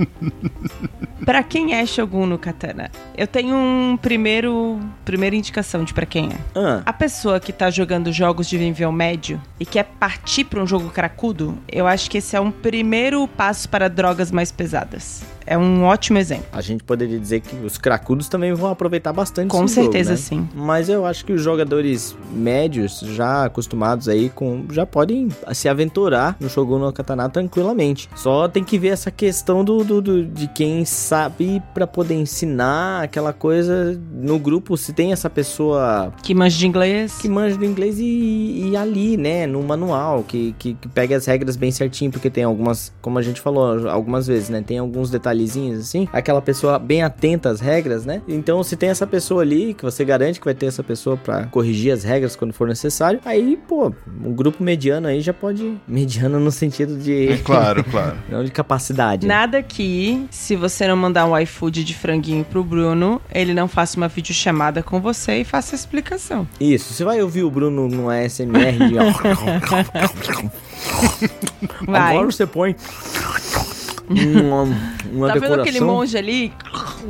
[1.26, 2.92] pra quem é Shogun no Katana?
[3.18, 6.38] Eu tenho um primeiro, primeira indicação de pra quem é.
[6.56, 10.68] Ah, A pessoa que tá jogando jogos de nível médio e quer partir pra um
[10.68, 15.24] jogo cracudo, eu acho que esse é um primeiro passo para drogas mais pesadas.
[15.46, 16.46] É um ótimo exemplo.
[16.52, 20.12] a gente poderia dizer que os cracudos também vão aproveitar bastante Com esse jogo, certeza
[20.12, 20.18] né?
[20.18, 20.48] sim.
[20.56, 24.66] Mas eu acho que os jogadores médios, já acostumados aí com.
[24.72, 28.10] já podem se aventurar no Shogun no Katana tranquilamente.
[28.16, 33.04] Só tem que ver essa questão do, do- do- de quem sabe pra poder ensinar
[33.04, 34.76] aquela coisa no grupo.
[34.78, 37.18] Se tem essa pessoa Que manja de inglês.
[37.18, 41.26] que manja do inglês e, e ali, né, no manual, que, que, que pegue as
[41.26, 45.10] regras bem certinho, porque tem algumas, como a gente falou algumas vezes, né, tem alguns
[45.34, 49.74] detalhezinhos assim, aquela pessoa bem atenta às regras, né, então se tem essa pessoa ali,
[49.74, 53.20] que você garante que vai ter essa pessoa pra corrigir as regras quando for necessário,
[53.26, 53.92] aí, pô,
[54.24, 58.18] um grupo mediano aí já pode, mediano no sentido de, É claro, claro.
[58.30, 59.26] não de capacidade.
[59.28, 59.34] né?
[59.34, 63.98] Nada que, se você não mandar um iFood de franguinho pro Bruno, ele não faça
[63.98, 66.48] uma videochamada com você e faça a explicação.
[66.60, 68.94] Isso, você vai ouvir o Bruno no ASMR de...
[71.88, 72.14] Vai.
[72.14, 72.76] Agora você põe
[74.10, 74.64] uma,
[75.12, 75.88] uma Tá vendo aquele decoração.
[75.88, 76.54] monge ali?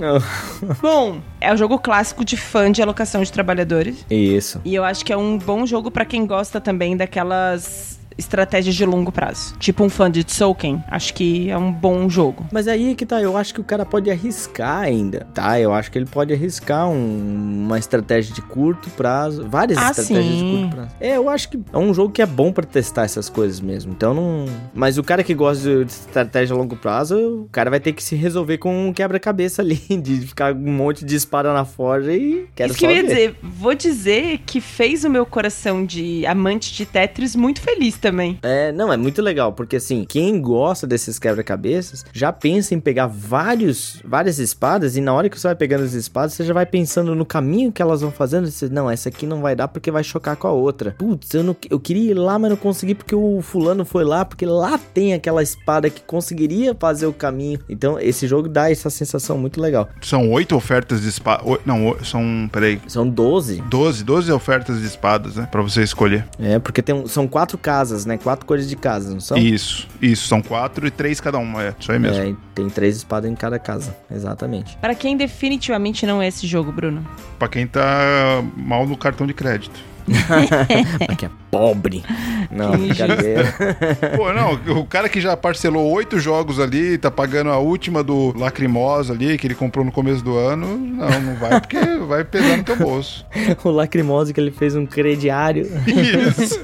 [0.82, 4.06] Bom, é um jogo clássico de fã de alocação de trabalhadores.
[4.10, 4.62] Isso.
[4.64, 8.86] E eu acho que é um bom jogo pra quem gosta também daquelas estratégias de
[8.86, 9.56] longo prazo.
[9.60, 10.82] Tipo um fã de Tzolk'in.
[10.90, 12.46] Acho que é um bom jogo.
[12.52, 15.60] Mas aí que tá, eu acho que o cara pode arriscar ainda, tá?
[15.60, 20.26] Eu acho que ele pode arriscar um- uma estratégia de curto prazo, várias Ah, estratégias
[20.26, 20.60] de sim.
[20.62, 20.92] curto prazo.
[21.00, 23.92] É, eu acho que é um jogo que é bom pra testar essas coisas mesmo.
[23.94, 24.46] Então não.
[24.74, 28.04] Mas o cara que gosta de estratégia a longo prazo, o cara vai ter que
[28.04, 32.46] se resolver com um quebra-cabeça ali, de ficar um monte de espada na forja e
[32.56, 33.36] quero Isso que só eu ia dizer.
[33.42, 38.38] Vou dizer que fez o meu coração de amante de Tetris muito feliz também.
[38.44, 43.08] É, não, é muito legal, porque assim, quem gosta desses quebra-cabeças já pensa em pegar
[43.08, 46.66] vários, várias espadas e na hora que você vai pegando as espadas, você já vai
[46.66, 48.52] pensando no caminho que elas vão fazendo.
[48.52, 50.94] Você, não, essa aqui não vai dar porque vai chocar com a outra.
[50.98, 54.26] Putz, eu, não, eu queria ir lá, mas não consegui porque o fulano foi lá,
[54.26, 57.60] porque lá tem aquela espada que conseguiria fazer o caminho.
[57.70, 59.88] Então, esse jogo dá essa sensação muito legal.
[60.02, 61.42] São oito ofertas de espada.
[61.66, 62.50] Não, são.
[62.52, 62.82] Peraí.
[62.88, 63.62] São 12.
[63.70, 65.48] 12, 12 ofertas de espadas, né?
[65.50, 66.26] Pra você escolher.
[66.38, 68.18] É, porque tem, são quatro casas, né?
[68.18, 69.38] Quatro cores de casa, não são?
[69.38, 70.28] Isso, isso.
[70.28, 71.64] São quatro e três cada uma.
[71.64, 72.24] É, isso aí mesmo.
[72.24, 74.78] É, tem três espadas em cada casa, exatamente.
[74.78, 77.06] Para quem definitivamente não é esse jogo, Bruno.
[77.38, 79.94] Pra quem tá mal no cartão de crédito.
[81.18, 82.04] Que é pobre.
[82.52, 83.54] Não, brincadeira.
[84.18, 88.34] Pô, não, o cara que já parcelou oito jogos ali, tá pagando a última do
[88.38, 91.78] Lacrimosa ali, que ele comprou no começo do ano, não, não vai porque
[92.08, 93.26] vai pesar no teu bolso.
[93.64, 95.70] o Lacrimosa que ele fez um crediário.
[95.88, 96.60] Isso.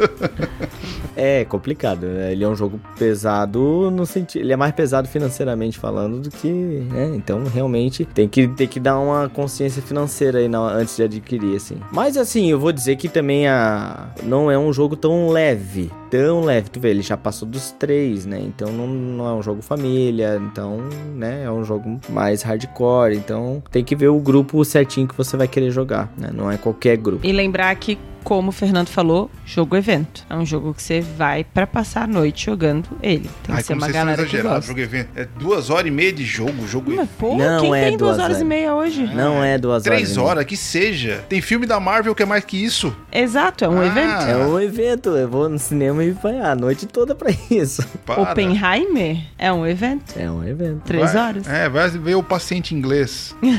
[1.21, 2.31] É complicado, né?
[2.31, 4.41] Ele é um jogo pesado no sentido.
[4.43, 6.47] Ele é mais pesado financeiramente falando do que.
[6.49, 7.11] Né?
[7.15, 11.55] Então, realmente, tem que, tem que dar uma consciência financeira aí na- antes de adquirir,
[11.57, 11.75] assim.
[11.91, 14.07] Mas, assim, eu vou dizer que também a.
[14.23, 15.91] Não é um jogo tão leve.
[16.09, 16.69] Tão leve.
[16.69, 18.39] Tu vê, ele já passou dos três, né?
[18.41, 20.41] Então, não, não é um jogo família.
[20.51, 20.79] Então,
[21.15, 21.43] né?
[21.45, 23.15] É um jogo mais hardcore.
[23.15, 26.29] Então, tem que ver o grupo certinho que você vai querer jogar, né?
[26.33, 27.25] Não é qualquer grupo.
[27.25, 30.25] E lembrar que, como o Fernando falou, jogo evento.
[30.29, 33.29] É um jogo que você vai pra passar a noite jogando ele.
[33.43, 34.61] Tem Ai, que ser uma galera que gosta.
[34.61, 35.09] jogo evento.
[35.15, 38.17] É duas horas e meia de jogo, jogo Mas, pô, Não quem é tem duas
[38.17, 38.47] duas horas e horas.
[38.47, 39.03] meia hoje?
[39.15, 39.99] Não é duas horas.
[40.01, 41.23] Três horas, que seja.
[41.29, 42.93] Tem filme da Marvel que é mais que isso.
[43.11, 44.21] Exato, é um Ah, evento.
[44.29, 47.85] É um evento, eu vou no cinema e vai a noite toda pra isso.
[48.05, 48.21] Para.
[48.21, 50.17] Oppenheimer é um evento.
[50.17, 50.81] É um evento.
[50.85, 51.47] Três Vai- horas.
[51.47, 53.35] É, vai ver o paciente inglês.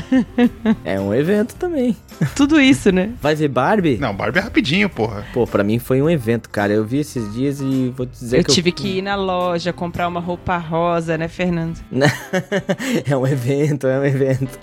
[0.83, 1.95] É um evento também.
[2.35, 3.11] Tudo isso, né?
[3.21, 3.97] Vai ver Barbie?
[3.97, 5.25] Não, Barbie é rapidinho, porra.
[5.33, 6.71] Pô, pra mim foi um evento, cara.
[6.73, 9.71] Eu vi esses dias e vou te dizer Eu que tive que ir na loja
[9.73, 11.79] comprar uma roupa rosa, né, Fernando?
[13.07, 14.59] é um evento, é um evento.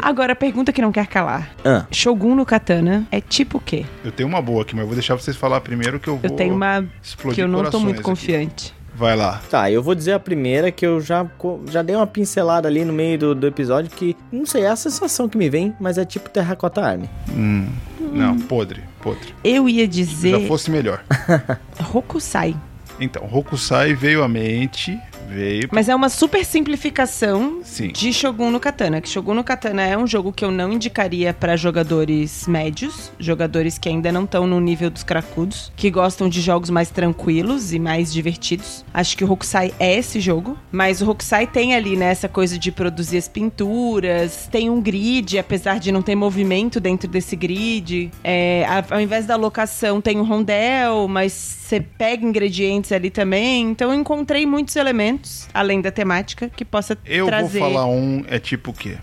[0.00, 1.50] Agora, a pergunta que não quer calar.
[1.64, 3.84] Ah, Shogun no Katana é tipo o quê?
[4.04, 6.30] Eu tenho uma boa aqui, mas eu vou deixar vocês falar primeiro que eu vou
[6.30, 6.84] Eu tenho uma
[7.20, 8.04] explodir que eu não tô muito aqui.
[8.04, 8.74] confiante.
[8.94, 9.40] Vai lá.
[9.48, 11.26] tá, eu vou dizer a primeira que eu já,
[11.70, 14.76] já dei uma pincelada ali no meio do, do episódio que, não sei, é a
[14.76, 17.08] sensação que me vem, mas é tipo Terracota Army.
[17.30, 17.66] Hum,
[18.12, 19.34] Não, podre, podre.
[19.42, 21.02] Eu ia Já dizer fosse melhor.
[21.94, 22.54] Hokusai.
[23.00, 24.98] Então, Hokusai veio à mente,
[25.30, 25.68] veio...
[25.72, 27.88] Mas é uma super simplificação Sim.
[27.88, 29.00] de Shogun no Katana.
[29.00, 33.78] Que Shogun no Katana é um jogo que eu não indicaria pra jogadores médios, jogadores
[33.78, 37.78] que ainda não estão no nível dos cracudos, que gostam de jogos mais tranquilos e
[37.78, 38.84] mais divertidos.
[38.92, 42.58] Acho que o Hokusai é esse jogo, mas o Hokusai tem ali né, essa coisa
[42.58, 48.10] de produzir as pinturas, tem um grid, apesar de não ter movimento dentro desse grid.
[48.24, 53.70] É, ao invés da locação tem um rondel, mas você pega ingredientes ali também.
[53.70, 57.60] Então eu encontrei muitos elementos, além da temática, que possa Eu trazer.
[57.60, 58.96] vou falar um, é tipo o quê?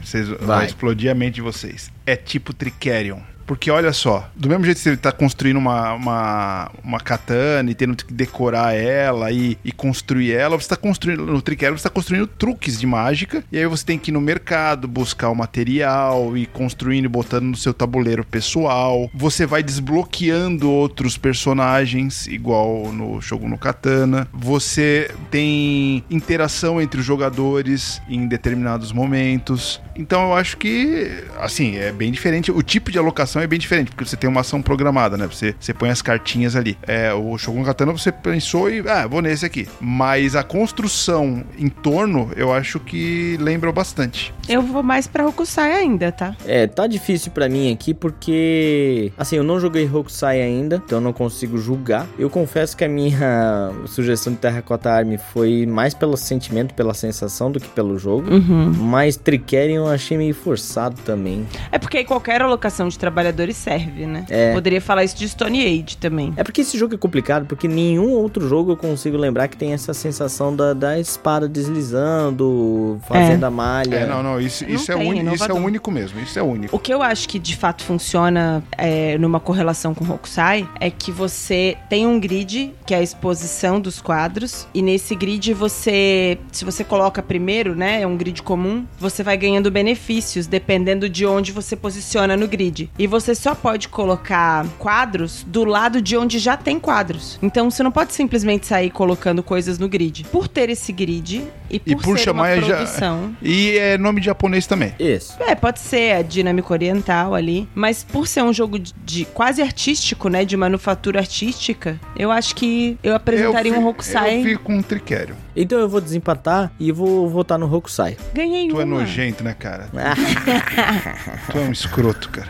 [0.00, 0.38] Vocês, vai.
[0.38, 0.66] Vai.
[0.66, 1.90] explodir a mente de vocês.
[2.06, 3.20] É tipo Tricerion.
[3.46, 7.74] Porque olha só, do mesmo jeito que você tá construindo uma, uma, uma katana e
[7.74, 11.90] tendo que decorar ela e, e construir ela, você tá construindo, no Tricerion você tá
[11.90, 16.36] construindo truques de mágica, e aí você tem que ir no mercado, buscar o material
[16.36, 19.10] e construindo e botando no seu tabuleiro pessoal.
[19.14, 24.28] Você vai desbloqueando outros personagens, igual no Shogun no Katana.
[24.32, 29.80] Você tem interação entre os jogadores em determinados momentos.
[29.96, 32.50] Então eu acho que, assim, é bem diferente.
[32.50, 35.26] O tipo de alocação é bem diferente, porque você tem uma ação programada, né?
[35.26, 36.76] Você, você põe as cartinhas ali.
[36.82, 39.68] É, o Shogun Katana você pensou e, ah, vou nesse aqui.
[39.80, 44.32] Mas a construção em torno, eu acho que lembra bastante.
[44.48, 46.36] Eu vou mais pra Hokusai ainda, tá?
[46.44, 51.02] É, tá difícil pra mim aqui porque, assim, eu não joguei Hokusai ainda, então eu
[51.02, 52.06] não consigo julgar.
[52.18, 57.50] Eu confesso que a minha sugestão de Terracota Army foi mais pelo sentimento, pela sensação
[57.50, 58.30] do que pelo jogo.
[58.30, 58.72] Uhum.
[58.72, 61.46] Mas Tricerion eu achei meio forçado também.
[61.70, 64.24] É porque aí qualquer alocação de trabalhadores serve, né?
[64.28, 64.52] É.
[64.52, 66.32] Poderia falar isso de Stone Age também.
[66.36, 69.72] É porque esse jogo é complicado, porque nenhum outro jogo eu consigo lembrar que tem
[69.72, 73.96] essa sensação da, da espada deslizando, fazendo a malha.
[73.96, 76.42] É, não, não, isso, Não isso, é, tem, uni- isso é único mesmo, isso é
[76.42, 76.74] único.
[76.74, 81.10] O que eu acho que de fato funciona é, numa correlação com Hokusai é que
[81.10, 86.64] você tem um grid, que é a exposição dos quadros, e nesse grid você, se
[86.64, 91.52] você coloca primeiro, né, é um grid comum, você vai ganhando benefícios dependendo de onde
[91.52, 92.90] você posiciona no grid.
[92.98, 97.38] E você só pode colocar quadros do lado de onde já tem quadros.
[97.42, 100.24] Então você não pode simplesmente sair colocando coisas no grid.
[100.32, 103.36] Por ter esse grid e por, E por ser chamar uma já- produção...
[103.42, 104.94] E é nome de japonês também.
[104.98, 105.36] Isso.
[105.40, 109.60] É, pode ser a dinâmica oriental ali, mas por ser um jogo de, de quase
[109.60, 114.38] artístico, né, de manufatura artística, eu acho que eu apresentaria eu um fi- Hokusai.
[114.40, 115.34] Eu fico com um Tricerion.
[115.54, 118.16] Então eu vou desempatar e vou votar no Hokusai.
[118.32, 119.00] Ganhei Tu é uma.
[119.00, 119.90] nojento, né, cara?
[121.52, 122.48] tu é um escroto, cara.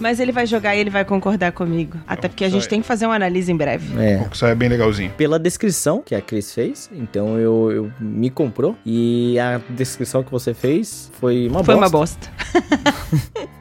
[0.00, 1.98] Mas ele vai jogar e ele vai concordar comigo.
[2.06, 3.86] Até porque a gente tem que fazer uma análise em breve.
[4.02, 4.16] É.
[4.18, 5.10] O Hokusai é bem legalzinho.
[5.16, 8.76] Pela descrição que a Cris fez, então eu, eu me comprou.
[8.84, 11.86] E a descrição que você fez foi uma Foi bosta.
[11.86, 12.30] uma bosta.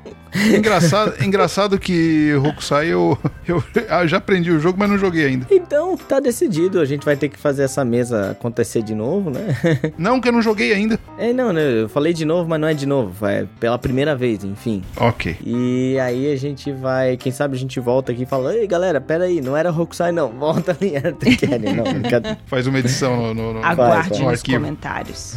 [0.55, 3.17] Engraçado, engraçado que Hokusai eu,
[3.47, 5.47] eu, eu já aprendi o jogo, mas não joguei ainda.
[5.49, 6.79] Então, tá decidido.
[6.79, 9.55] A gente vai ter que fazer essa mesa acontecer de novo, né?
[9.97, 10.99] Não, que eu não joguei ainda.
[11.17, 11.83] É, não, né?
[11.83, 13.25] Eu falei de novo, mas não é de novo.
[13.25, 14.83] É pela primeira vez, enfim.
[14.97, 15.37] Ok.
[15.43, 18.99] E aí a gente vai, quem sabe a gente volta aqui e fala, ei galera,
[18.99, 21.85] pera aí, não era Hokusai não, volta ali, era Tekken, não.
[22.45, 24.57] Faz uma edição no, no, no, Aguarde no nos arquivo.
[24.57, 25.35] comentários.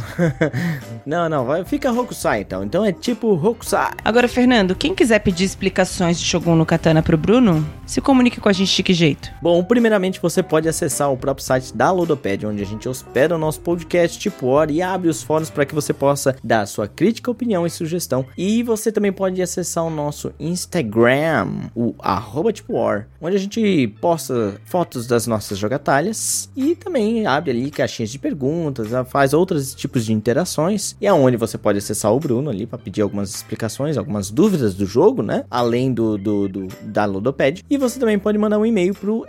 [1.05, 3.91] Não, não, vai, fica Hokusai então, então é tipo Hokusai.
[4.03, 8.49] Agora, Fernando, quem quiser pedir explicações de Shogun no Katana pro Bruno, se comunique com
[8.49, 9.29] a gente de que jeito?
[9.41, 13.39] Bom, primeiramente você pode acessar o próprio site da Ludopad, onde a gente hospeda o
[13.39, 17.29] nosso podcast tipo hora e abre os fóruns para que você possa dar sua crítica,
[17.29, 18.25] opinião e sugestão.
[18.37, 22.79] E você também pode acessar o nosso Instagram, o arroba tipo
[23.21, 28.87] onde a gente posta fotos das nossas jogatalhas e também abre ali caixinhas de perguntas,
[29.09, 30.95] faz outros tipos de interações.
[31.01, 34.75] E é onde você pode acessar o Bruno ali para pedir algumas explicações, algumas dúvidas
[34.79, 35.43] do jogo, né?
[35.51, 37.63] Além do, do, do da Ludopad.
[37.69, 39.25] E você também pode mandar um e-mail pro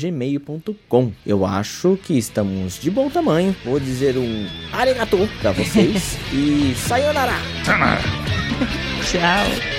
[0.00, 1.12] gmail.com.
[1.26, 3.54] Eu acho que estamos de bom tamanho.
[3.64, 6.16] Vou dizer um arigato pra vocês.
[6.32, 7.34] e sayonara!
[9.04, 9.78] Tchau!